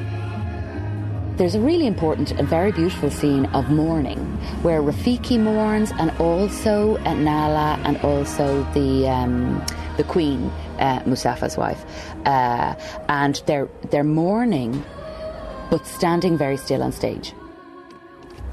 There's 1.36 1.56
a 1.56 1.60
really 1.60 1.88
important 1.88 2.30
and 2.30 2.46
very 2.46 2.70
beautiful 2.70 3.10
scene 3.10 3.46
of 3.46 3.68
mourning 3.68 4.18
where 4.62 4.80
Rafiki 4.80 5.36
mourns 5.36 5.90
and 5.98 6.12
also 6.20 6.96
Nala 7.24 7.80
and 7.84 7.96
also 7.98 8.62
the 8.72 9.08
um, 9.08 9.60
the 9.96 10.04
Queen, 10.04 10.44
uh, 10.78 11.02
wife, 11.58 11.84
uh, 12.24 12.76
and 13.08 13.42
they're 13.46 13.68
they're 13.90 14.04
mourning, 14.04 14.84
but 15.70 15.84
standing 15.88 16.38
very 16.38 16.56
still 16.56 16.84
on 16.84 16.92
stage. 16.92 17.32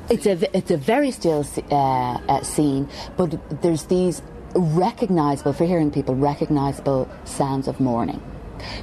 It's 0.09 0.25
a 0.25 0.57
it's 0.57 0.71
a 0.71 0.77
very 0.77 1.11
still 1.11 1.45
uh, 1.69 1.75
uh, 1.75 2.41
scene, 2.41 2.89
but 3.15 3.61
there's 3.61 3.83
these 3.85 4.23
recognizable 4.55 5.53
for 5.53 5.65
hearing 5.65 5.91
people 5.91 6.15
recognizable 6.15 7.07
sounds 7.25 7.67
of 7.67 7.79
mourning. 7.79 8.21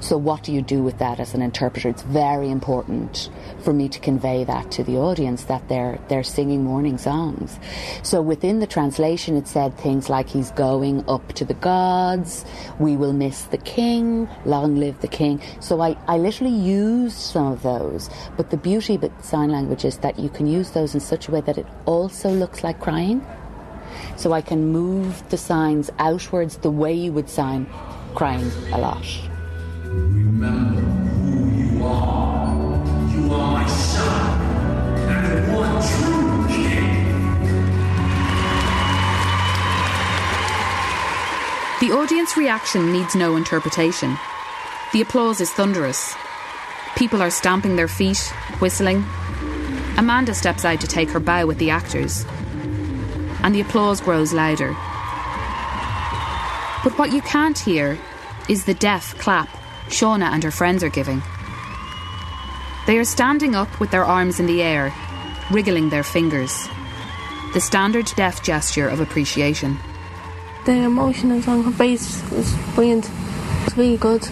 So, 0.01 0.17
what 0.17 0.43
do 0.43 0.53
you 0.53 0.63
do 0.63 0.83
with 0.83 0.99
that 0.99 1.21
as 1.21 1.35
an 1.35 1.43
interpreter? 1.43 1.89
It's 1.89 2.03
very 2.03 2.51
important 2.51 3.31
for 3.61 3.73
me 3.73 3.89
to 3.89 3.99
convey 4.01 4.45
that 4.45 4.71
to 4.73 4.85
the 4.85 4.97
audience 4.97 5.45
that 5.45 5.69
they're 5.69 5.99
they're 6.09 6.23
singing 6.23 6.65
mourning 6.65 6.99
songs. 6.99 7.59
So, 8.03 8.23
within 8.23 8.61
the 8.61 8.67
translation, 8.67 9.37
it 9.37 9.49
said 9.49 9.77
things 9.77 10.09
like 10.09 10.29
"He's 10.29 10.51
going 10.53 11.05
up 11.09 11.33
to 11.35 11.45
the 11.45 11.55
gods," 11.55 12.45
"We 12.79 12.97
will 12.97 13.13
miss 13.13 13.45
the 13.45 13.59
king," 13.59 14.29
"Long 14.45 14.77
live 14.77 15.01
the 15.01 15.09
king." 15.09 15.41
So, 15.61 15.81
I 15.81 15.97
I 16.07 16.19
literally 16.19 16.55
used 16.55 17.19
some 17.19 17.53
of 17.53 17.63
those. 17.63 18.11
But 18.37 18.51
the 18.51 18.57
beauty 18.57 18.95
of 18.97 19.11
sign 19.21 19.51
language 19.51 19.85
is 19.85 19.99
that 19.99 20.19
you 20.19 20.29
can 20.29 20.47
use 20.47 20.71
those 20.71 20.95
in 20.95 21.01
such 21.01 21.29
a 21.29 21.33
way 21.33 21.41
that 21.43 21.59
it 21.59 21.67
also 21.87 22.31
looks 22.31 22.65
like 22.65 22.81
crying. 22.81 23.25
So 24.17 24.33
I 24.33 24.41
can 24.41 24.67
move 24.73 25.23
the 25.31 25.37
signs 25.37 25.91
outwards 25.99 26.59
the 26.59 26.71
way 26.71 26.93
you 26.93 27.13
would 27.13 27.29
sign 27.29 27.67
crying 28.15 28.51
a 28.73 28.79
lot. 28.79 29.28
Remember 29.89 30.81
who 30.81 31.49
you 31.57 31.85
are. 31.85 32.55
You 33.11 33.33
are 33.33 33.53
my 33.53 33.67
son, 33.67 34.41
and 35.09 35.47
the. 35.47 35.89
The 41.81 41.93
audience 41.93 42.37
reaction 42.37 42.93
needs 42.93 43.15
no 43.15 43.37
interpretation. 43.37 44.19
The 44.93 45.01
applause 45.01 45.41
is 45.41 45.53
thunderous. 45.53 46.15
People 46.97 47.23
are 47.23 47.31
stamping 47.31 47.77
their 47.77 47.89
feet, 47.89 48.19
whistling. 48.59 49.07
Amanda 49.97 50.35
steps 50.35 50.65
out 50.65 50.81
to 50.81 50.87
take 50.87 51.09
her 51.11 51.21
bow 51.21 51.47
with 51.47 51.59
the 51.59 51.71
actors. 51.71 52.27
And 53.43 53.55
the 53.55 53.61
applause 53.61 54.01
grows 54.01 54.33
louder. 54.33 54.77
But 56.85 56.99
what 56.99 57.13
you 57.13 57.23
can't 57.23 57.59
hear 57.59 57.97
is 58.49 58.65
the 58.65 58.75
deaf 58.75 59.17
clap 59.19 59.49
Shauna 59.89 60.31
and 60.33 60.43
her 60.45 60.51
friends 60.51 60.83
are 60.83 60.89
giving. 60.89 61.23
They 62.87 62.99
are 62.99 63.05
standing 63.05 63.55
up 63.55 63.81
with 63.81 63.91
their 63.91 64.05
arms 64.05 64.41
in 64.41 64.47
the 64.47 64.63
air, 64.63 64.95
wriggling 65.51 65.91
their 65.91 66.03
fingers. 66.03 66.69
The 67.55 67.61
standard 67.61 68.07
deaf 68.17 68.43
gesture 68.43 68.89
of 68.89 69.01
appreciation. 69.01 69.79
The 70.65 70.73
emotion 70.73 71.31
is 71.33 71.49
on 71.49 71.65
her 71.65 71.71
face 71.71 72.23
was 72.31 72.55
brilliant. 72.75 73.11
It's 73.65 73.77
really 73.77 73.97
good. 73.97 74.23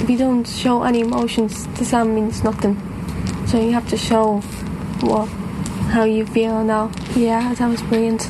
If 0.00 0.10
you 0.10 0.18
don't 0.18 0.46
show 0.46 0.82
any 0.82 1.00
emotions, 1.00 1.66
the 1.78 1.84
sound 1.84 2.14
means 2.14 2.42
nothing. 2.42 2.76
So 3.46 3.60
you 3.60 3.72
have 3.72 3.88
to 3.90 3.96
show 3.96 4.40
what, 5.00 5.26
how 5.90 6.04
you 6.04 6.26
feel 6.26 6.64
now. 6.64 6.90
Yeah, 7.14 7.54
that 7.54 7.68
was 7.68 7.82
brilliant. 7.82 8.28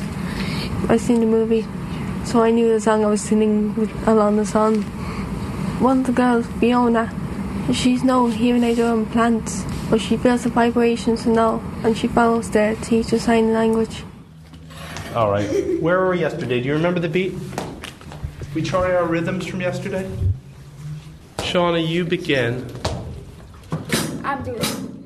I 0.87 0.97
seen 0.97 1.19
the 1.19 1.25
movie, 1.25 1.65
so 2.23 2.43
I 2.43 2.51
knew 2.51 2.69
the 2.69 2.79
song 2.79 3.03
I 3.03 3.07
was 3.07 3.21
singing 3.21 3.89
along 4.05 4.37
the 4.37 4.45
song. 4.45 4.85
One 5.79 5.99
of 5.99 6.05
the 6.05 6.13
girls, 6.13 6.45
Fiona, 6.59 7.13
she's 7.73 8.03
no 8.03 8.27
hearing 8.27 8.63
aid 8.63 8.79
or 8.79 8.93
implants, 8.93 9.65
but 9.89 9.99
she 9.99 10.15
feels 10.17 10.43
the 10.43 10.49
vibrations 10.49 11.25
and 11.25 11.37
all, 11.37 11.61
and 11.83 11.97
she 11.97 12.07
follows 12.07 12.49
the 12.49 12.77
teacher 12.81 13.19
sign 13.19 13.53
language. 13.53 14.03
All 15.13 15.29
right. 15.29 15.81
Where 15.81 15.99
were 15.99 16.11
we 16.11 16.19
yesterday? 16.19 16.61
Do 16.61 16.67
you 16.67 16.73
remember 16.73 16.99
the 16.99 17.09
beat? 17.09 17.33
We 18.53 18.61
try 18.61 18.93
our 18.95 19.05
rhythms 19.05 19.45
from 19.45 19.61
yesterday. 19.61 20.09
Shauna, 21.37 21.85
you 21.85 22.05
begin. 22.05 22.65
I'm 24.23 24.43
doing 24.43 25.05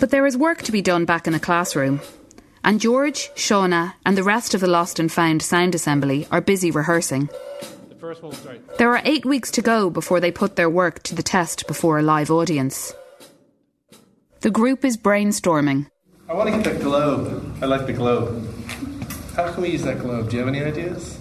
But 0.00 0.10
there 0.10 0.26
is 0.26 0.36
work 0.36 0.62
to 0.62 0.72
be 0.72 0.82
done 0.82 1.04
back 1.04 1.26
in 1.26 1.32
the 1.32 1.40
classroom. 1.40 2.00
And 2.64 2.80
George, 2.80 3.30
Shauna, 3.34 3.94
and 4.04 4.16
the 4.16 4.22
rest 4.22 4.54
of 4.54 4.60
the 4.60 4.66
Lost 4.66 4.98
and 4.98 5.10
Found 5.10 5.42
Sound 5.42 5.74
Assembly 5.74 6.26
are 6.30 6.40
busy 6.40 6.70
rehearsing. 6.70 7.28
The 8.02 8.08
first 8.08 8.22
one 8.24 8.30
will 8.30 8.36
start. 8.36 8.78
There 8.78 8.90
are 8.90 9.00
eight 9.04 9.24
weeks 9.24 9.52
to 9.52 9.62
go 9.62 9.88
before 9.88 10.18
they 10.18 10.32
put 10.32 10.56
their 10.56 10.68
work 10.68 11.04
to 11.04 11.14
the 11.14 11.22
test 11.22 11.68
before 11.68 12.00
a 12.00 12.02
live 12.02 12.32
audience. 12.32 12.92
The 14.40 14.50
group 14.50 14.84
is 14.84 14.96
brainstorming. 14.96 15.88
I 16.28 16.34
want 16.34 16.52
to 16.52 16.60
get 16.60 16.78
the 16.78 16.82
globe. 16.82 17.58
I 17.62 17.66
like 17.66 17.86
the 17.86 17.92
globe. 17.92 18.44
How 19.36 19.52
can 19.52 19.62
we 19.62 19.68
use 19.68 19.84
that 19.84 20.00
globe? 20.00 20.30
Do 20.30 20.36
you 20.36 20.40
have 20.40 20.48
any 20.48 20.64
ideas? 20.64 21.16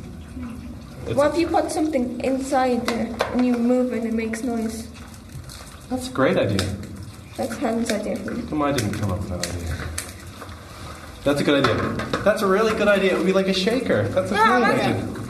What 1.14 1.34
if 1.34 1.38
you 1.38 1.46
put 1.50 1.70
something 1.72 2.20
inside 2.22 2.88
there 2.88 3.16
and 3.34 3.46
you 3.46 3.60
move 3.60 3.94
it 3.94 4.00
and 4.00 4.08
it 4.08 4.14
makes 4.16 4.42
noise? 4.42 4.90
That's 5.92 6.10
a 6.10 6.12
great 6.12 6.38
idea. 6.38 6.68
That's 7.38 7.56
Helen's 7.58 7.92
idea 7.92 8.16
for 8.16 8.34
you. 8.34 8.42
Come 8.48 8.64
I 8.64 8.72
didn't 8.72 8.96
come 8.96 9.12
up 9.12 9.20
with 9.20 9.30
that 9.30 9.46
idea. 9.48 9.88
That's 11.26 11.42
a 11.42 11.44
good 11.44 11.64
idea. 11.64 12.22
That's 12.24 12.42
a 12.42 12.48
really 12.48 12.74
good 12.74 12.88
idea. 12.88 13.14
It 13.14 13.18
would 13.18 13.28
be 13.28 13.34
like 13.34 13.50
a 13.50 13.54
shaker. 13.54 14.08
That's 14.08 14.32
a 14.32 14.34
Yeah, 14.34 14.48
great 14.60 14.62
like 14.62 14.84
idea. 14.84 15.21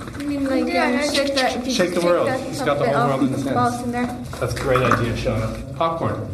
I 0.52 0.56
mean, 0.56 0.66
like, 0.66 0.74
Yeah, 0.74 1.02
um, 1.08 1.14
shake 1.16 1.36
that. 1.36 1.56
if 1.58 1.68
you 1.68 1.74
Shake 1.74 1.94
the 1.94 2.02
world. 2.02 2.28
that, 2.28 2.40
He's 2.48 2.58
pop 2.60 2.66
got 2.68 2.80
the 2.80 2.90
whole 2.90 3.08
world 3.08 3.22
in 3.24 3.28
his 3.34 3.44
hands. 3.46 3.82
in 3.84 3.92
there. 3.92 4.06
That's 4.40 4.54
a 4.54 4.60
great 4.60 4.82
idea, 4.84 5.14
Shauna. 5.14 5.76
Popcorn. 5.78 6.28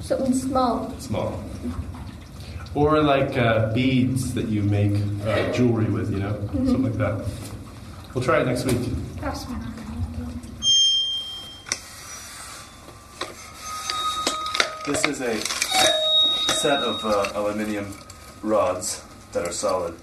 Something 0.00 0.34
small. 0.34 0.94
Small. 0.98 1.42
Or 2.74 3.02
like 3.02 3.36
uh, 3.36 3.72
beads 3.72 4.34
that 4.34 4.46
you 4.48 4.62
make 4.62 4.94
uh, 5.26 5.50
jewelry 5.52 5.86
with, 5.86 6.12
you 6.12 6.20
know? 6.20 6.32
Mhm. 6.34 6.66
Something 6.66 6.82
like 6.84 6.98
that. 6.98 7.24
We'll 8.14 8.24
try 8.24 8.40
it 8.40 8.46
next 8.46 8.64
week. 8.64 8.78
That's 9.20 9.44
This 14.86 15.04
is 15.04 15.20
a 15.20 15.38
set 16.54 16.80
of 16.82 17.04
uh, 17.04 17.32
aluminium 17.38 17.94
rods 18.42 19.04
that 19.32 19.46
are 19.46 19.52
solid, 19.52 19.94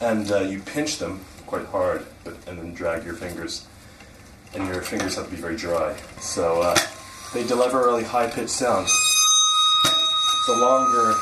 and 0.00 0.30
uh, 0.32 0.40
you 0.40 0.60
pinch 0.60 0.98
them 0.98 1.20
quite 1.52 1.66
hard, 1.66 2.06
but 2.24 2.32
and 2.46 2.58
then 2.58 2.72
drag 2.72 3.04
your 3.04 3.12
fingers, 3.12 3.66
and 4.54 4.66
your 4.66 4.80
fingers 4.80 5.16
have 5.16 5.26
to 5.26 5.30
be 5.30 5.36
very 5.36 5.54
dry. 5.54 5.94
So 6.18 6.62
uh, 6.62 6.74
they 7.34 7.46
deliver 7.46 7.76
really 7.84 8.04
high-pitched 8.04 8.48
sound. 8.48 8.88
The 10.46 10.56
longer, 10.56 11.12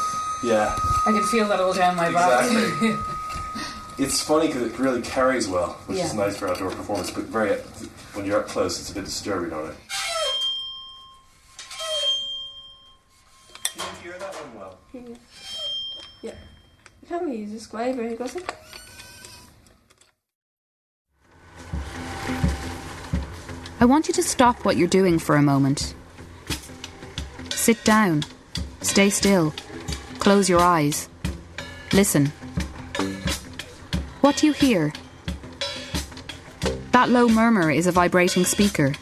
yeah, 0.44 0.72
I 1.04 1.10
can 1.10 1.24
feel 1.24 1.48
that 1.48 1.58
all 1.58 1.72
down 1.72 1.96
my 1.96 2.12
body. 2.12 2.46
Exactly. 2.46 2.94
it's 4.04 4.22
funny 4.22 4.46
because 4.46 4.62
it 4.62 4.78
really 4.78 5.02
carries 5.02 5.48
well, 5.48 5.72
which 5.86 5.98
is 5.98 6.14
nice 6.14 6.36
for 6.36 6.48
outdoor 6.48 6.70
performance. 6.70 7.10
But 7.10 7.24
very, 7.24 7.56
when 8.14 8.24
you're 8.24 8.38
up 8.38 8.46
close, 8.46 8.78
it's 8.78 8.92
a 8.92 8.94
bit 8.94 9.06
disturbing 9.06 9.52
on 9.52 9.70
it. 9.70 9.74
Can 13.64 13.82
you 13.82 14.10
hear 14.10 14.18
that 14.20 14.32
one 14.32 14.54
well? 14.54 14.78
Yeah. 16.22 16.34
You 17.02 17.08
can't 17.08 17.24
really 17.24 17.38
use 17.38 17.52
a 17.52 17.58
screwdriver, 17.58 18.14
does 18.14 18.36
it? 18.36 18.54
I 23.80 23.86
want 23.86 24.08
you 24.08 24.14
to 24.14 24.22
stop 24.22 24.66
what 24.66 24.76
you're 24.76 24.86
doing 24.86 25.18
for 25.18 25.36
a 25.36 25.42
moment. 25.42 25.94
Sit 27.48 27.82
down. 27.82 28.24
Stay 28.82 29.08
still. 29.08 29.54
Close 30.18 30.50
your 30.50 30.60
eyes. 30.60 31.08
Listen. 31.94 32.26
What 34.20 34.36
do 34.36 34.46
you 34.46 34.52
hear? 34.52 34.92
That 36.92 37.08
low 37.08 37.26
murmur 37.26 37.70
is 37.70 37.86
a 37.86 37.92
vibrating 37.92 38.44
speaker. 38.44 38.92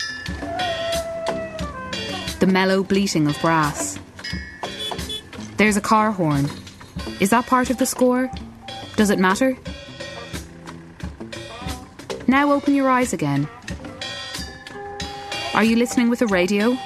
The 2.38 2.48
mellow 2.48 2.84
bleating 2.84 3.26
of 3.26 3.36
brass. 3.40 3.98
There's 5.56 5.76
a 5.76 5.80
car 5.80 6.12
horn. 6.12 6.48
Is 7.18 7.30
that 7.30 7.46
part 7.46 7.70
of 7.70 7.78
the 7.78 7.86
score? 7.86 8.30
Does 8.94 9.10
it 9.10 9.18
matter? 9.18 9.58
Now 12.28 12.52
open 12.52 12.76
your 12.76 12.88
eyes 12.88 13.12
again. 13.12 13.48
Are 15.58 15.64
you 15.64 15.74
listening 15.74 16.08
with 16.08 16.22
a 16.22 16.26
radio? 16.28 16.78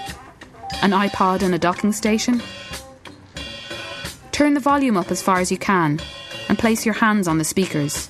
An 0.80 0.92
iPod 0.92 1.42
and 1.42 1.54
a 1.54 1.58
docking 1.58 1.92
station? 1.92 2.40
Turn 4.30 4.54
the 4.54 4.60
volume 4.60 4.96
up 4.96 5.10
as 5.10 5.20
far 5.20 5.40
as 5.40 5.52
you 5.52 5.58
can 5.58 6.00
and 6.48 6.58
place 6.58 6.86
your 6.86 6.94
hands 6.94 7.28
on 7.28 7.36
the 7.36 7.44
speakers. 7.44 8.06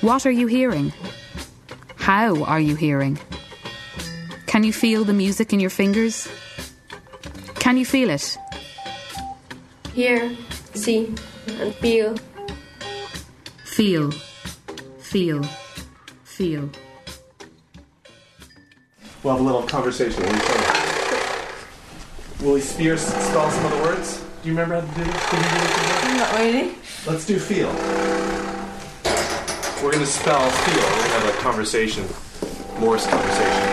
What 0.00 0.24
are 0.24 0.30
you 0.30 0.46
hearing? 0.46 0.94
How 1.96 2.42
are 2.44 2.58
you 2.58 2.74
hearing? 2.74 3.18
Can 4.46 4.64
you 4.64 4.72
feel 4.72 5.04
the 5.04 5.12
music 5.12 5.52
in 5.52 5.60
your 5.60 5.68
fingers? 5.68 6.26
Can 7.56 7.76
you 7.76 7.84
feel 7.84 8.08
it? 8.08 8.38
Hear, 9.92 10.34
see, 10.72 11.14
and 11.60 11.74
feel. 11.74 12.16
Feel, 13.66 14.10
feel, 15.10 15.42
feel. 16.22 16.70
We'll 19.24 19.32
have 19.32 19.40
a 19.40 19.44
little 19.44 19.64
conversation. 19.64 20.22
Will 20.22 20.32
you, 20.32 20.40
Will 22.52 22.60
spear, 22.60 22.96
spell 22.96 23.50
some 23.50 23.64
of 23.64 23.72
the 23.72 23.78
words? 23.78 24.24
Do 24.42 24.48
you 24.48 24.54
remember 24.54 24.80
how 24.80 24.82
to 24.82 24.86
do 24.96 25.02
this? 25.02 25.26
Can 25.26 25.42
you 25.42 25.48
do 25.50 25.58
this 25.58 25.78
again? 25.78 26.16
Not 26.16 26.32
really. 26.38 26.76
Let's 27.08 27.26
do 27.26 27.40
feel. 27.40 27.72
We're 29.82 29.90
going 29.90 29.98
to 29.98 30.06
spell 30.06 30.48
feel. 30.48 30.76
We're 30.76 30.80
going 30.80 31.02
to 31.02 31.08
have 31.26 31.34
a 31.34 31.38
conversation, 31.42 32.06
Morse 32.78 33.08
conversation. 33.08 33.64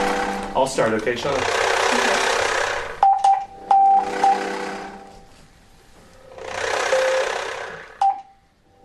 I'll 0.55 0.65
start, 0.65 0.93
okay, 0.93 1.15
Sean? 1.15 1.39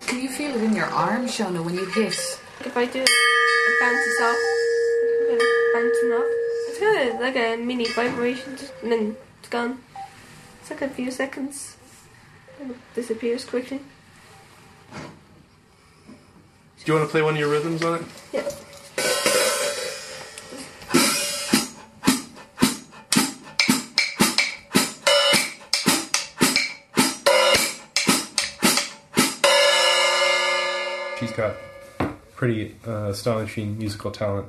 Can 0.07 0.21
you 0.21 0.29
feel 0.29 0.55
it 0.55 0.62
in 0.62 0.77
your 0.77 0.85
arm, 0.87 1.25
Shauna, 1.25 1.65
when 1.65 1.73
you 1.75 1.87
hit? 1.87 2.32
I 2.83 2.87
do 2.87 2.99
it, 3.01 3.09
bounces 3.81 4.21
off. 4.21 4.37
It's 5.31 5.73
bouncing 5.73 6.11
off. 6.18 6.27
It's 6.68 6.79
kind 6.81 7.11
of 7.11 7.21
like 7.21 7.37
a 7.37 7.57
mini 7.57 7.87
vibration, 7.87 8.57
just- 8.57 8.73
and 8.83 8.90
then 8.90 9.16
it's 9.38 9.49
gone. 9.49 9.79
It's 10.61 10.68
like 10.68 10.83
a 10.83 10.88
few 10.88 11.12
seconds. 11.12 11.77
And 12.61 12.73
it 12.73 12.77
disappears 12.97 13.45
quickly. 13.45 13.79
Do 14.90 16.85
you 16.87 16.95
want 16.95 17.07
to 17.07 17.11
play 17.12 17.23
one 17.23 17.35
of 17.35 17.38
your 17.38 17.51
rhythms 17.51 17.85
on 17.85 18.01
it? 18.01 18.05
Yeah. 18.33 18.51
She's 31.21 31.31
got 31.31 31.55
pretty 32.42 32.74
uh, 32.88 33.05
astonishing 33.11 33.78
musical 33.78 34.11
talent. 34.11 34.48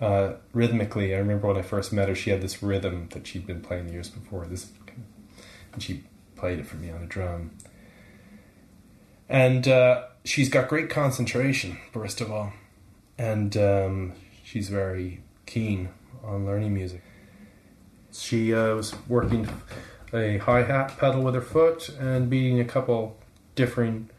Uh, 0.00 0.32
rhythmically, 0.54 1.14
I 1.14 1.18
remember 1.18 1.48
when 1.48 1.58
I 1.58 1.62
first 1.62 1.92
met 1.92 2.08
her, 2.08 2.14
she 2.14 2.30
had 2.30 2.40
this 2.40 2.62
rhythm 2.62 3.10
that 3.12 3.26
she'd 3.26 3.46
been 3.46 3.60
playing 3.60 3.90
years 3.90 4.08
before. 4.08 4.46
This, 4.46 4.72
and 5.74 5.82
she 5.82 6.04
played 6.36 6.58
it 6.58 6.66
for 6.66 6.76
me 6.76 6.90
on 6.90 7.02
a 7.02 7.06
drum. 7.06 7.50
And 9.28 9.68
uh, 9.68 10.04
she's 10.24 10.48
got 10.48 10.68
great 10.68 10.88
concentration, 10.88 11.76
first 11.92 12.22
of 12.22 12.32
all, 12.32 12.54
and 13.18 13.54
um, 13.58 14.14
she's 14.42 14.70
very 14.70 15.20
keen 15.44 15.90
on 16.24 16.46
learning 16.46 16.72
music. 16.72 17.02
She 18.10 18.54
uh, 18.54 18.74
was 18.74 18.94
working 19.06 19.46
a 20.14 20.38
hi 20.38 20.62
hat 20.62 20.96
pedal 20.96 21.20
with 21.20 21.34
her 21.34 21.42
foot 21.42 21.90
and 21.90 22.30
beating 22.30 22.58
a 22.58 22.64
couple 22.64 23.18
different 23.54 24.12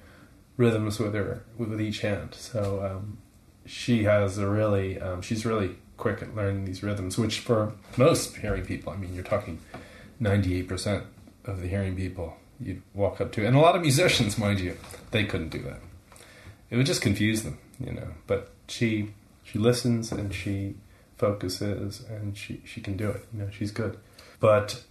rhythms 0.60 1.00
with 1.00 1.14
her 1.14 1.42
with 1.58 1.80
each 1.80 2.02
hand. 2.02 2.36
So 2.36 2.86
um, 2.86 3.18
she 3.66 4.04
has 4.04 4.38
a 4.38 4.48
really 4.48 5.00
um, 5.00 5.22
she's 5.22 5.46
really 5.46 5.78
quick 5.96 6.22
at 6.22 6.36
learning 6.36 6.66
these 6.66 6.84
rhythms, 6.84 7.18
which 7.18 7.40
for 7.40 7.74
most 7.98 8.36
hearing 8.38 8.66
people, 8.66 8.94
I 8.94 8.98
mean, 8.98 9.16
you're 9.16 9.24
talking 9.24 9.60
ninety 10.20 10.60
eight 10.60 10.68
percent 10.68 11.06
of 11.46 11.62
the 11.62 11.68
hearing 11.68 11.96
people 11.96 12.36
you'd 12.60 12.82
walk 12.94 13.22
up 13.22 13.32
to, 13.32 13.46
and 13.48 13.56
a 13.56 13.60
lot 13.60 13.76
of 13.76 13.82
musicians, 13.82 14.38
mind 14.38 14.60
you, 14.60 14.78
they 15.12 15.24
couldn't 15.24 15.50
do 15.50 15.62
that. 15.64 15.80
It 16.70 16.76
would 16.76 16.86
just 16.86 17.02
confuse 17.02 17.44
them, 17.44 17.58
you 17.80 17.94
know. 17.94 18.10
But 18.28 18.52
she 18.68 19.14
she 19.44 19.58
listens 19.58 20.12
and 20.12 20.34
she 20.34 20.76
focuses 21.18 22.04
and 22.10 22.38
she 22.38 22.62
she 22.66 22.82
can 22.82 22.98
do 22.98 23.10
it. 23.10 23.26
You 23.34 23.40
know, 23.44 23.50
she's 23.50 23.72
good. 23.72 23.98
But 24.42 24.84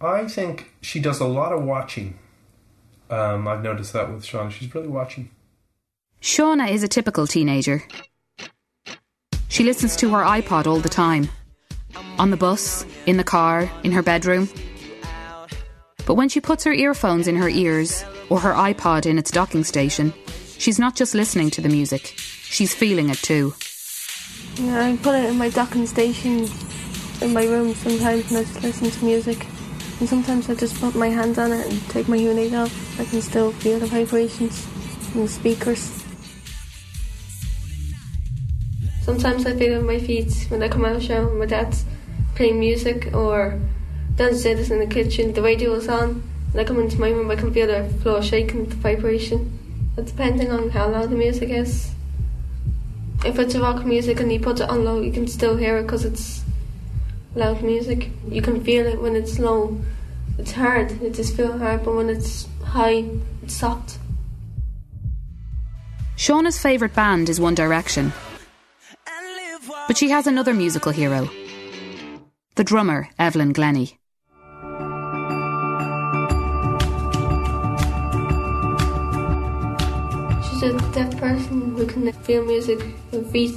I 0.00 0.28
think 0.28 0.72
she 0.80 1.00
does 1.00 1.18
a 1.18 1.26
lot 1.26 1.52
of 1.52 1.64
watching. 1.64 2.18
Um, 3.10 3.48
I've 3.48 3.62
noticed 3.62 3.92
that 3.92 4.12
with 4.12 4.24
Shauna. 4.24 4.50
She's 4.50 4.74
really 4.74 4.88
watching. 4.88 5.30
Shauna 6.20 6.70
is 6.70 6.82
a 6.82 6.88
typical 6.88 7.26
teenager. 7.26 7.82
She 9.48 9.64
listens 9.64 9.96
to 9.96 10.10
her 10.10 10.22
iPod 10.22 10.66
all 10.66 10.78
the 10.78 10.88
time 10.88 11.28
on 12.18 12.30
the 12.30 12.36
bus, 12.36 12.84
in 13.06 13.16
the 13.16 13.24
car, 13.24 13.70
in 13.82 13.92
her 13.92 14.02
bedroom. 14.02 14.48
But 16.06 16.14
when 16.14 16.28
she 16.28 16.40
puts 16.40 16.64
her 16.64 16.72
earphones 16.72 17.28
in 17.28 17.36
her 17.36 17.48
ears 17.48 18.04
or 18.28 18.40
her 18.40 18.52
iPod 18.52 19.06
in 19.06 19.18
its 19.18 19.30
docking 19.30 19.64
station, 19.64 20.12
she's 20.58 20.78
not 20.78 20.96
just 20.96 21.14
listening 21.14 21.50
to 21.50 21.60
the 21.60 21.68
music, 21.68 22.14
she's 22.16 22.74
feeling 22.74 23.10
it 23.10 23.18
too. 23.18 23.54
Yeah, 24.56 24.86
I 24.86 24.96
put 24.96 25.14
it 25.14 25.28
in 25.28 25.38
my 25.38 25.50
docking 25.50 25.86
station 25.86 26.48
in 27.20 27.32
my 27.32 27.44
room 27.44 27.74
sometimes 27.74 28.30
and 28.30 28.38
I 28.38 28.44
just 28.44 28.62
listen 28.62 28.90
to 28.90 29.04
music. 29.04 29.46
And 30.00 30.08
sometimes 30.08 30.48
I 30.48 30.54
just 30.54 30.80
put 30.80 30.94
my 30.94 31.08
hands 31.08 31.38
on 31.38 31.52
it 31.52 31.66
and 31.66 31.80
take 31.90 32.08
my 32.08 32.16
hearing 32.16 32.54
off. 32.54 33.00
I 33.00 33.04
can 33.04 33.20
still 33.20 33.52
feel 33.52 33.80
the 33.80 33.86
vibrations 33.86 34.66
in 35.14 35.22
the 35.22 35.28
speakers. 35.28 36.04
Sometimes 39.02 39.46
I 39.46 39.56
feel 39.56 39.72
it 39.72 39.76
with 39.78 39.86
my 39.86 39.98
feet 39.98 40.46
when 40.50 40.62
I 40.62 40.68
come 40.68 40.84
out 40.84 40.96
of 40.96 41.00
the 41.00 41.06
shower 41.06 41.34
my 41.34 41.46
dad's 41.46 41.84
playing 42.34 42.60
music 42.60 43.12
or 43.14 43.58
downstairs 44.14 44.70
in 44.70 44.78
the 44.78 44.86
kitchen, 44.86 45.32
the 45.32 45.42
radio 45.42 45.72
is 45.74 45.88
on. 45.88 46.22
When 46.52 46.64
I 46.64 46.68
come 46.68 46.78
into 46.78 47.00
my 47.00 47.10
room, 47.10 47.30
I 47.30 47.36
can 47.36 47.52
feel 47.52 47.66
the 47.66 47.88
floor 48.00 48.22
shaking, 48.22 48.66
the 48.68 48.76
vibration. 48.76 49.58
But 49.96 50.06
depending 50.06 50.50
on 50.50 50.70
how 50.70 50.90
loud 50.90 51.10
the 51.10 51.16
music 51.16 51.50
is. 51.50 51.92
If 53.24 53.38
it's 53.38 53.56
rock 53.56 53.84
music 53.84 54.20
and 54.20 54.32
you 54.32 54.38
put 54.38 54.60
it 54.60 54.68
on 54.68 54.84
low, 54.84 55.00
you 55.00 55.10
can 55.10 55.26
still 55.26 55.56
hear 55.56 55.78
it 55.78 55.82
because 55.82 56.04
it's 56.04 56.37
loud 57.34 57.62
music. 57.62 58.10
You 58.28 58.42
can 58.42 58.62
feel 58.62 58.86
it 58.86 59.00
when 59.00 59.16
it's 59.16 59.38
low. 59.38 59.80
It's 60.38 60.52
hard, 60.52 61.02
it 61.02 61.14
just 61.14 61.36
feels 61.36 61.60
hard, 61.60 61.84
but 61.84 61.94
when 61.94 62.08
it's 62.08 62.46
high, 62.64 63.04
it's 63.42 63.54
soft. 63.54 63.98
Shauna's 66.16 66.58
favourite 66.58 66.94
band 66.94 67.28
is 67.28 67.40
One 67.40 67.54
Direction. 67.54 68.12
But 69.86 69.96
she 69.96 70.10
has 70.10 70.26
another 70.26 70.52
musical 70.52 70.92
hero 70.92 71.30
the 72.56 72.64
drummer, 72.64 73.08
Evelyn 73.20 73.52
Glennie. 73.52 73.96
She's 80.42 80.62
a 80.64 80.76
deaf 80.92 81.16
person 81.18 81.76
who 81.76 81.86
can 81.86 82.10
feel 82.24 82.44
music 82.44 82.80
with 83.12 83.30
feet 83.30 83.54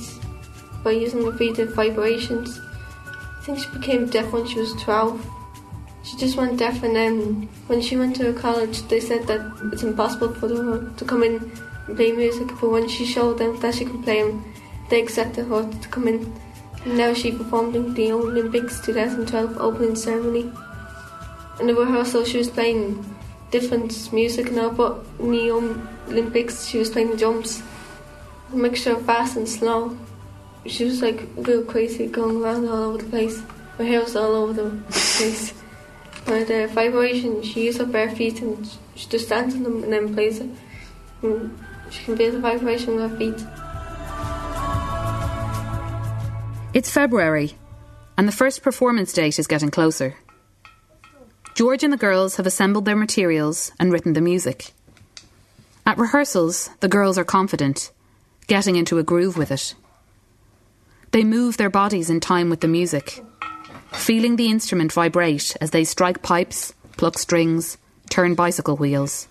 by 0.83 0.91
using 0.91 1.25
the 1.25 1.33
feet 1.33 1.57
of 1.57 1.73
vibrations. 1.73 2.61
I 3.41 3.43
think 3.43 3.57
she 3.57 3.69
became 3.71 4.05
deaf 4.05 4.31
when 4.31 4.45
she 4.45 4.59
was 4.59 4.73
12. 4.73 5.27
She 6.03 6.15
just 6.15 6.37
went 6.37 6.59
deaf, 6.59 6.83
and 6.83 6.95
then 6.95 7.49
when 7.65 7.81
she 7.81 7.97
went 7.97 8.15
to 8.17 8.33
college, 8.33 8.83
they 8.83 8.99
said 8.99 9.25
that 9.25 9.41
it's 9.73 9.81
impossible 9.81 10.31
for 10.35 10.47
her 10.47 10.93
to 10.95 11.05
come 11.05 11.23
in 11.23 11.51
and 11.87 11.95
play 11.97 12.11
music. 12.11 12.49
But 12.49 12.69
when 12.69 12.87
she 12.87 13.03
showed 13.03 13.39
them 13.39 13.59
that 13.61 13.73
she 13.73 13.85
could 13.85 14.03
play 14.03 14.21
them, 14.21 14.45
they 14.91 15.01
accepted 15.01 15.47
her 15.47 15.67
to 15.67 15.87
come 15.89 16.07
in. 16.07 16.31
And 16.85 16.95
now 16.99 17.15
she 17.15 17.31
performed 17.31 17.75
in 17.75 17.95
the 17.95 18.11
Olympics 18.11 18.79
2012 18.81 19.57
opening 19.57 19.95
ceremony. 19.95 20.51
In 21.59 21.65
the 21.65 21.73
rehearsal, 21.73 22.23
she 22.25 22.37
was 22.37 22.49
playing 22.49 23.03
different 23.49 24.13
music 24.13 24.51
now, 24.51 24.69
but 24.69 25.03
in 25.17 25.31
the 25.31 25.49
Olympics, 26.09 26.67
she 26.67 26.77
was 26.77 26.91
playing 26.91 27.17
jumps, 27.17 27.63
a 28.53 28.55
mixture 28.55 28.91
of 28.91 29.03
fast 29.03 29.35
and 29.35 29.49
slow. 29.49 29.97
She 30.65 30.85
was 30.85 31.01
like 31.01 31.27
real 31.37 31.63
crazy, 31.65 32.07
going 32.07 32.41
around 32.41 32.67
all 32.67 32.83
over 32.83 32.97
the 32.99 33.09
place. 33.09 33.41
Her 33.77 33.85
hair 33.85 34.01
was 34.01 34.15
all 34.15 34.35
over 34.35 34.53
the 34.53 34.69
place. 34.91 35.53
But 36.25 36.47
the 36.47 36.67
vibration, 36.67 37.41
she 37.41 37.65
uses 37.65 37.81
her 37.81 37.87
bare 37.87 38.11
feet 38.11 38.41
and 38.41 38.69
she 38.95 39.09
just 39.09 39.25
stands 39.25 39.55
on 39.55 39.63
them 39.63 39.83
and 39.83 39.91
then 39.91 40.13
plays 40.13 40.39
it. 40.39 40.49
And 41.23 41.57
she 41.89 42.05
can 42.05 42.15
feel 42.15 42.31
the 42.31 42.39
vibration 42.39 42.95
with 42.95 43.09
her 43.09 43.17
feet. 43.17 43.43
It's 46.73 46.89
February, 46.89 47.55
and 48.17 48.27
the 48.27 48.31
first 48.31 48.61
performance 48.61 49.11
date 49.11 49.39
is 49.39 49.47
getting 49.47 49.71
closer. 49.71 50.15
George 51.53 51.83
and 51.83 51.91
the 51.91 51.97
girls 51.97 52.37
have 52.37 52.47
assembled 52.47 52.85
their 52.85 52.95
materials 52.95 53.73
and 53.77 53.91
written 53.91 54.13
the 54.13 54.21
music. 54.21 54.71
At 55.85 55.97
rehearsals, 55.97 56.69
the 56.79 56.87
girls 56.87 57.17
are 57.17 57.25
confident, 57.25 57.91
getting 58.47 58.77
into 58.77 58.99
a 58.99 59.03
groove 59.03 59.37
with 59.37 59.51
it. 59.51 59.75
They 61.11 61.23
move 61.25 61.57
their 61.57 61.69
bodies 61.69 62.09
in 62.09 62.21
time 62.21 62.49
with 62.49 62.61
the 62.61 62.69
music, 62.69 63.21
feeling 63.91 64.37
the 64.37 64.49
instrument 64.49 64.93
vibrate 64.93 65.57
as 65.59 65.71
they 65.71 65.83
strike 65.83 66.21
pipes, 66.21 66.73
pluck 66.95 67.17
strings, 67.17 67.77
turn 68.09 68.33
bicycle 68.33 68.77
wheels. 68.77 69.27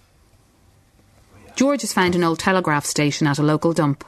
George 1.56 1.80
has 1.80 1.92
found 1.92 2.14
an 2.14 2.22
old 2.22 2.38
telegraph 2.38 2.84
station 2.84 3.26
at 3.26 3.38
a 3.38 3.42
local 3.42 3.72
dump. 3.72 4.04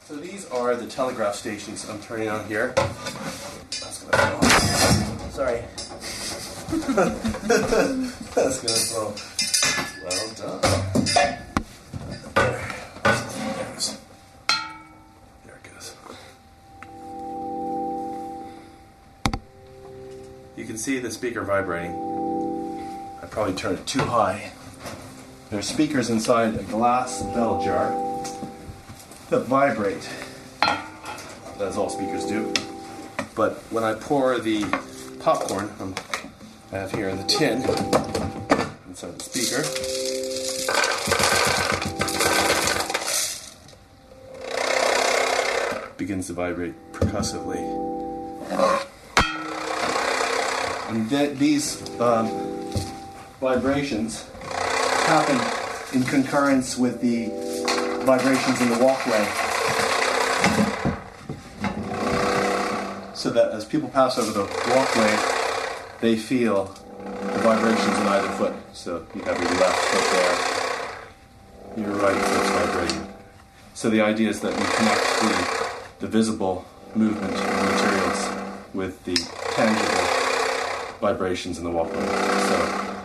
So 0.00 0.16
these 0.16 0.48
are 0.50 0.74
the 0.74 0.88
telegraph 0.88 1.36
stations 1.36 1.88
I'm 1.88 2.00
turning 2.00 2.28
on 2.28 2.44
here. 2.48 2.74
Sorry. 5.30 5.62
That's 8.34 8.60
gonna 8.60 8.84
blow. 8.90 9.14
Well 10.02 10.60
done. 10.60 10.87
See 20.88 20.98
the 20.98 21.10
speaker 21.10 21.42
vibrating. 21.42 21.92
I 23.22 23.26
probably 23.26 23.52
turned 23.52 23.78
it 23.78 23.86
too 23.86 24.00
high. 24.00 24.52
There 25.50 25.58
are 25.58 25.62
speakers 25.62 26.08
inside 26.08 26.54
a 26.54 26.62
glass 26.62 27.22
bell 27.34 27.62
jar 27.62 27.90
that 29.28 29.40
vibrate, 29.40 30.08
as 31.60 31.76
all 31.76 31.90
speakers 31.90 32.24
do. 32.24 32.54
But 33.34 33.56
when 33.68 33.84
I 33.84 33.92
pour 33.92 34.38
the 34.38 34.64
popcorn 35.20 35.70
um, 35.78 35.94
I 36.72 36.78
have 36.78 36.92
here 36.92 37.10
in 37.10 37.18
the 37.18 37.24
tin 37.24 37.60
inside 38.88 39.18
the 39.18 39.24
speaker, 39.24 39.60
begins 45.98 46.28
to 46.28 46.32
vibrate 46.32 46.72
percussively. 46.94 47.97
And 50.88 51.08
th- 51.10 51.36
these 51.38 51.82
um, 52.00 52.28
vibrations 53.40 54.26
happen 55.06 55.38
in 55.94 56.02
concurrence 56.04 56.78
with 56.78 57.02
the 57.02 57.28
vibrations 58.06 58.60
in 58.62 58.70
the 58.70 58.78
walkway. 58.82 59.24
So 63.14 63.30
that 63.30 63.52
as 63.52 63.66
people 63.66 63.90
pass 63.90 64.16
over 64.16 64.32
the 64.32 64.44
walkway, 64.74 65.14
they 66.00 66.16
feel 66.16 66.64
the 66.64 67.38
vibrations 67.40 67.98
in 67.98 68.06
either 68.06 68.28
foot. 68.30 68.54
So 68.72 69.06
you 69.14 69.20
have 69.22 69.38
your 69.38 69.50
left 69.60 69.78
foot 69.78 70.06
there, 71.76 71.84
your 71.84 71.96
right 71.96 72.16
foot's 72.16 72.50
vibrating. 72.50 73.14
So 73.74 73.90
the 73.90 74.00
idea 74.00 74.30
is 74.30 74.40
that 74.40 74.52
we 74.52 74.64
connect 74.76 75.04
the, 75.20 76.06
the 76.06 76.08
visible 76.08 76.64
movement 76.94 77.34
of 77.34 77.72
materials 77.72 78.48
with 78.72 79.04
the 79.04 79.16
tangible 79.54 80.07
vibrations 81.00 81.58
in 81.58 81.64
the 81.64 81.70
walkway. 81.70 82.04
So 82.06 82.96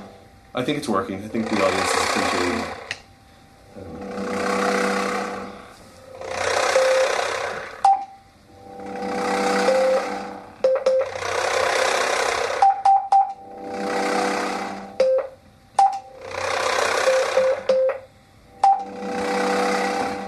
I 0.55 0.63
think 0.63 0.77
it's 0.77 0.89
working. 0.89 1.23
I 1.23 1.27
think 1.27 1.49
the 1.49 1.55
audience 1.63 1.89
is 1.89 2.03
appreciating 2.09 2.59
it. 2.59 2.65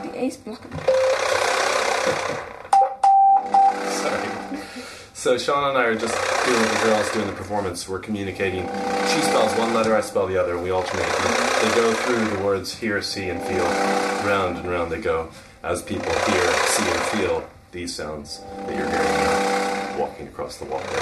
The 0.03 0.11
ace 0.19 0.37
blocking. 0.37 0.71
Sorry. 3.91 4.29
So 5.13 5.37
Sean 5.37 5.69
and 5.69 5.77
I 5.77 5.85
are 5.85 5.95
just 5.95 6.24
doing 6.45 6.59
with 6.59 6.73
the 6.73 6.87
girls 6.87 7.11
doing 7.11 7.27
the 7.27 7.33
performance. 7.33 7.89
We're 7.89 7.99
communicating. 7.99 8.61
She 8.61 9.21
spells 9.21 9.57
one 9.57 9.73
letter, 9.73 9.95
I 9.95 10.01
spell 10.01 10.27
the 10.27 10.39
other, 10.39 10.53
and 10.55 10.63
we 10.63 10.69
alternate. 10.69 11.05
They 11.05 11.75
go 11.75 11.93
through 11.93 12.37
the 12.37 12.43
words 12.43 12.77
hear, 12.77 13.01
see, 13.01 13.29
and 13.29 13.41
feel. 13.41 13.65
Round 14.27 14.57
and 14.57 14.69
round 14.69 14.91
they 14.91 15.01
go 15.01 15.29
as 15.63 15.81
people 15.81 16.11
hear, 16.11 16.53
see, 16.67 16.89
and 16.89 17.01
feel 17.11 17.49
these 17.71 17.93
sounds 17.93 18.39
that 18.39 18.75
you're 18.75 18.89
hearing 18.89 19.99
walking 19.99 20.27
across 20.27 20.57
the 20.57 20.65
walkway. 20.65 20.99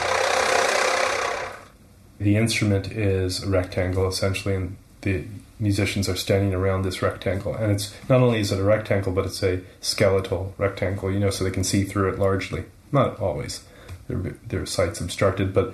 The 2.20 2.38
instrument 2.38 2.92
is 2.92 3.44
a 3.44 3.50
rectangle 3.50 4.08
essentially, 4.08 4.56
and 4.56 4.78
the 5.02 5.26
musicians 5.60 6.08
are 6.08 6.16
standing 6.16 6.54
around 6.54 6.84
this 6.84 7.02
rectangle. 7.02 7.56
And 7.56 7.72
it's 7.72 7.94
not 8.10 8.22
only 8.22 8.40
is 8.40 8.52
it 8.52 8.60
a 8.60 8.64
rectangle, 8.64 9.12
but 9.12 9.26
it's 9.26 9.44
a 9.44 9.62
skeletal 9.82 10.54
rectangle, 10.58 11.12
you 11.12 11.20
know, 11.20 11.30
so 11.30 11.44
they 11.44 11.52
can 11.52 11.64
see 11.64 11.84
through 11.84 12.14
it 12.14 12.20
largely. 12.20 12.66
Not 12.92 13.20
always. 13.20 13.64
Their, 14.08 14.36
their 14.48 14.66
sight's 14.66 15.00
obstructed, 15.00 15.54
but 15.54 15.74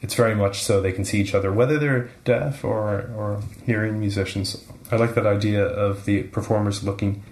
it's 0.00 0.14
very 0.14 0.34
much 0.34 0.62
so 0.62 0.80
they 0.80 0.92
can 0.92 1.04
see 1.04 1.20
each 1.20 1.34
other, 1.34 1.52
whether 1.52 1.78
they're 1.78 2.10
deaf 2.24 2.64
or, 2.64 3.10
or 3.16 3.42
hearing 3.64 4.00
musicians. 4.00 4.64
I 4.90 4.96
like 4.96 5.14
that 5.14 5.26
idea 5.26 5.64
of 5.64 6.04
the 6.04 6.24
performers 6.24 6.82
looking 6.82 7.22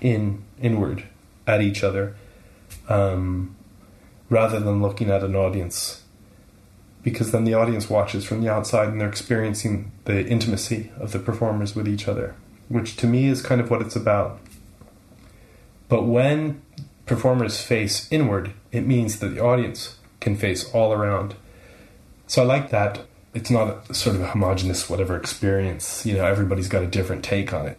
in 0.00 0.42
inward 0.60 1.04
at 1.46 1.60
each 1.60 1.84
other 1.84 2.14
um, 2.88 3.54
rather 4.30 4.60
than 4.60 4.82
looking 4.82 5.10
at 5.10 5.22
an 5.22 5.34
audience 5.34 6.02
because 7.02 7.30
then 7.30 7.44
the 7.44 7.54
audience 7.54 7.88
watches 7.88 8.24
from 8.24 8.42
the 8.42 8.50
outside 8.50 8.88
and 8.88 9.00
they're 9.00 9.08
experiencing 9.08 9.92
the 10.04 10.26
intimacy 10.26 10.90
of 10.98 11.12
the 11.12 11.18
performers 11.18 11.74
with 11.74 11.88
each 11.88 12.08
other, 12.08 12.34
which 12.68 12.96
to 12.96 13.06
me 13.06 13.26
is 13.26 13.40
kind 13.40 13.60
of 13.60 13.70
what 13.70 13.80
it's 13.80 13.96
about. 13.96 14.38
But 15.88 16.02
when 16.02 16.60
performers 17.08 17.60
face 17.60 18.06
inward, 18.10 18.52
it 18.70 18.86
means 18.86 19.18
that 19.18 19.28
the 19.28 19.42
audience 19.42 19.96
can 20.20 20.36
face 20.36 20.70
all 20.72 20.92
around. 20.92 21.34
So 22.26 22.42
I 22.42 22.44
like 22.44 22.70
that. 22.70 23.00
It's 23.34 23.50
not 23.50 23.90
a 23.90 23.94
sort 23.94 24.16
of 24.16 24.22
a 24.22 24.26
homogenous 24.28 24.88
whatever 24.88 25.16
experience. 25.16 26.04
You 26.04 26.14
know, 26.14 26.24
everybody's 26.24 26.68
got 26.68 26.82
a 26.82 26.86
different 26.86 27.24
take 27.24 27.52
on 27.52 27.66
it. 27.66 27.78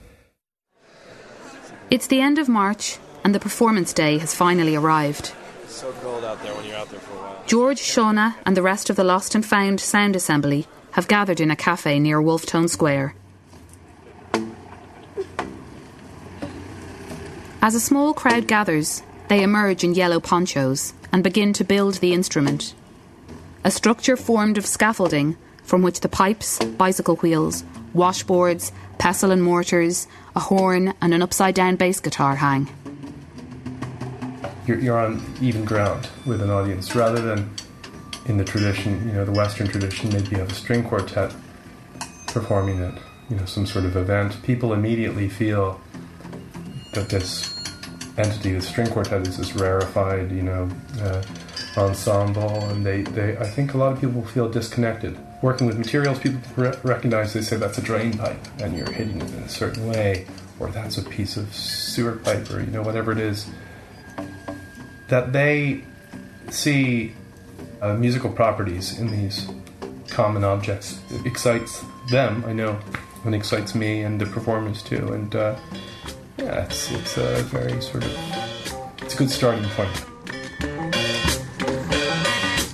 It's 1.90 2.08
the 2.08 2.22
end 2.22 2.38
of 2.38 2.48
March, 2.48 2.98
and 3.24 3.34
the 3.34 3.40
performance 3.40 3.94
day 3.94 4.18
has 4.20 4.36
finally 4.36 4.76
arrived. 4.76 5.34
It's 5.64 5.76
so 5.76 5.92
cold 6.02 6.24
out 6.24 6.42
there 6.44 6.54
when 6.56 6.66
you're 6.66 6.76
out 6.76 6.90
there 6.90 7.00
for 7.00 7.14
a 7.14 7.22
while. 7.22 7.44
George, 7.48 7.80
Shauna, 7.80 8.36
and 8.46 8.56
the 8.56 8.62
rest 8.62 8.90
of 8.90 8.96
the 8.96 9.04
Lost 9.04 9.34
and 9.36 9.46
Found 9.46 9.80
Sound 9.80 10.16
Assembly 10.16 10.68
have 10.92 11.08
gathered 11.08 11.40
in 11.40 11.52
a 11.52 11.56
cafe 11.56 12.00
near 12.00 12.22
Wolfe 12.22 12.46
Tone 12.46 12.68
Square. 12.68 13.16
As 17.62 17.76
a 17.76 17.80
small 17.80 18.14
crowd 18.14 18.48
gathers, 18.48 19.04
they 19.30 19.44
emerge 19.44 19.84
in 19.84 19.94
yellow 19.94 20.20
ponchos 20.20 20.94
and 21.14 21.24
begin 21.24 21.54
to 21.54 21.64
build 21.64 21.96
the 21.96 22.14
instrument. 22.14 22.74
A 23.64 23.72
structure 23.72 24.18
formed 24.18 24.58
of 24.58 24.66
scaffolding 24.66 25.38
from 25.64 25.84
which 25.84 26.02
the 26.02 26.10
pipes, 26.10 26.60
bicycle 26.60 27.16
wheels, 27.18 27.64
washboards, 27.96 28.72
pestle 28.98 29.32
and 29.32 29.44
mortars, 29.44 30.08
a 30.36 30.40
horn, 30.40 30.94
and 31.02 31.14
an 31.14 31.22
upside 31.22 31.56
down 31.56 31.76
bass 31.76 32.00
guitar 32.00 32.36
hang. 32.36 32.68
You're, 34.66 34.80
you're 34.80 35.00
on 35.00 35.24
even 35.42 35.64
ground 35.64 36.10
with 36.26 36.42
an 36.42 36.50
audience 36.50 36.96
rather 36.96 37.22
than 37.22 37.52
in 38.26 38.38
the 38.38 38.44
tradition, 38.44 39.08
you 39.08 39.14
know, 39.14 39.26
the 39.26 39.32
Western 39.32 39.68
tradition, 39.68 40.10
maybe 40.10 40.32
you 40.32 40.38
have 40.38 40.52
a 40.52 40.56
string 40.56 40.84
quartet 40.84 41.34
performing 42.28 42.82
at, 42.82 42.98
you 43.30 43.36
know, 43.36 43.46
some 43.46 43.66
sort 43.66 43.86
of 43.86 43.96
event. 43.96 44.42
People 44.44 44.74
immediately 44.74 45.30
feel 45.30 45.80
that 46.94 47.10
this 47.10 47.59
entity, 48.20 48.54
the 48.54 48.62
string 48.62 48.88
quartet, 48.88 49.28
is 49.28 49.38
this 49.38 49.56
rarefied, 49.56 50.32
you 50.32 50.44
know, 50.44 50.70
uh, 51.02 51.24
ensemble, 51.78 52.64
and 52.70 52.86
they, 52.86 53.02
they, 53.02 53.38
I 53.38 53.46
think 53.46 53.74
a 53.74 53.78
lot 53.78 53.94
of 53.94 54.02
people 54.02 54.24
feel 54.26 54.50
disconnected. 54.50 55.18
Working 55.42 55.68
with 55.68 55.78
materials, 55.78 56.20
people 56.20 56.42
re- 56.56 56.78
recognize, 56.84 57.34
they 57.34 57.42
say 57.42 57.56
that's 57.56 57.78
a 57.78 57.82
drain 57.82 58.18
pipe, 58.18 58.40
and 58.60 58.78
you're 58.78 58.92
hitting 58.92 59.22
it 59.22 59.32
in 59.34 59.44
a 59.44 59.50
certain 59.50 59.88
way, 59.88 60.28
or 60.60 60.70
that's 60.70 60.98
a 60.98 61.04
piece 61.04 61.38
of 61.38 61.54
sewer 61.54 62.18
pipe, 62.18 62.50
or, 62.52 62.60
you 62.60 62.68
know, 62.68 62.82
whatever 62.82 63.12
it 63.12 63.20
is. 63.20 63.48
That 65.08 65.32
they 65.32 65.84
see 66.50 67.14
uh, 67.82 67.94
musical 67.94 68.30
properties 68.30 69.00
in 69.00 69.10
these 69.10 69.48
common 70.10 70.44
objects. 70.44 71.00
It 71.12 71.26
excites 71.26 71.84
them, 72.10 72.44
I 72.46 72.54
know, 72.54 72.80
and 73.24 73.34
excites 73.34 73.74
me 73.76 74.02
and 74.02 74.20
the 74.20 74.26
performers 74.26 74.84
too. 74.84 75.14
And 75.14 75.36
uh, 75.36 75.56
yeah, 76.50 76.64
it's 76.66 76.92
it's 76.92 77.18
a 77.18 77.44
very 77.44 77.80
sort 77.82 78.04
of 78.04 78.12
it's 79.02 79.14
a 79.14 79.18
good 79.18 79.30
starting 79.30 79.66
point. 79.76 80.06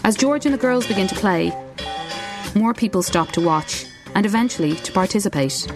As 0.03 0.15
George 0.15 0.45
and 0.45 0.53
the 0.53 0.59
girls 0.59 0.87
begin 0.87 1.07
to 1.07 1.15
play, 1.15 1.51
more 2.55 2.73
people 2.73 3.03
stop 3.03 3.31
to 3.31 3.41
watch 3.41 3.85
and 4.13 4.25
eventually 4.25 4.75
to 4.75 4.91
participate. 4.91 5.67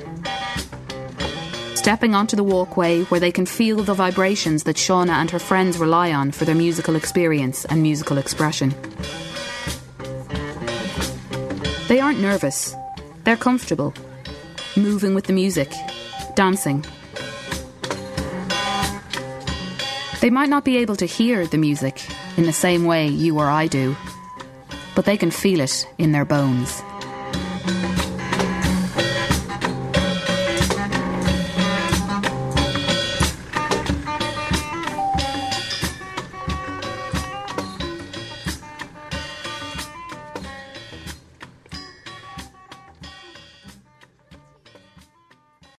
Stepping 1.76 2.14
onto 2.14 2.36
the 2.36 2.43
walkway 2.43 3.04
where 3.06 3.20
they 3.20 3.32
can 3.32 3.45
feel 3.45 3.84
the 3.84 3.93
vibrations 3.93 4.64
that 4.64 4.76
Shauna 4.76 5.14
and 5.22 5.32
her 5.32 5.39
friends 5.39 5.78
rely 5.78 6.14
on 6.14 6.32
for 6.32 6.45
their 6.45 6.56
musical 6.56 6.95
experience 6.95 7.66
and 7.66 7.82
musical 7.82 8.18
expression. 8.18 8.74
They 11.88 12.00
aren't 12.00 12.20
nervous, 12.20 12.76
they're 13.24 13.36
comfortable, 13.36 13.93
moving 14.78 15.16
with 15.16 15.26
the 15.26 15.34
music, 15.34 15.74
dancing. 16.36 16.86
They 20.22 20.30
might 20.30 20.50
not 20.50 20.66
be 20.66 20.78
able 20.78 20.98
to 20.98 21.06
hear 21.06 21.48
the 21.48 21.58
music 21.58 22.06
in 22.36 22.46
the 22.46 22.54
same 22.54 22.84
way 22.84 23.08
you 23.08 23.40
or 23.40 23.50
I 23.50 23.68
do, 23.68 23.96
but 24.94 25.06
they 25.06 25.16
can 25.16 25.32
feel 25.32 25.62
it 25.62 25.88
in 25.98 26.12
their 26.12 26.26
bones. 26.26 26.84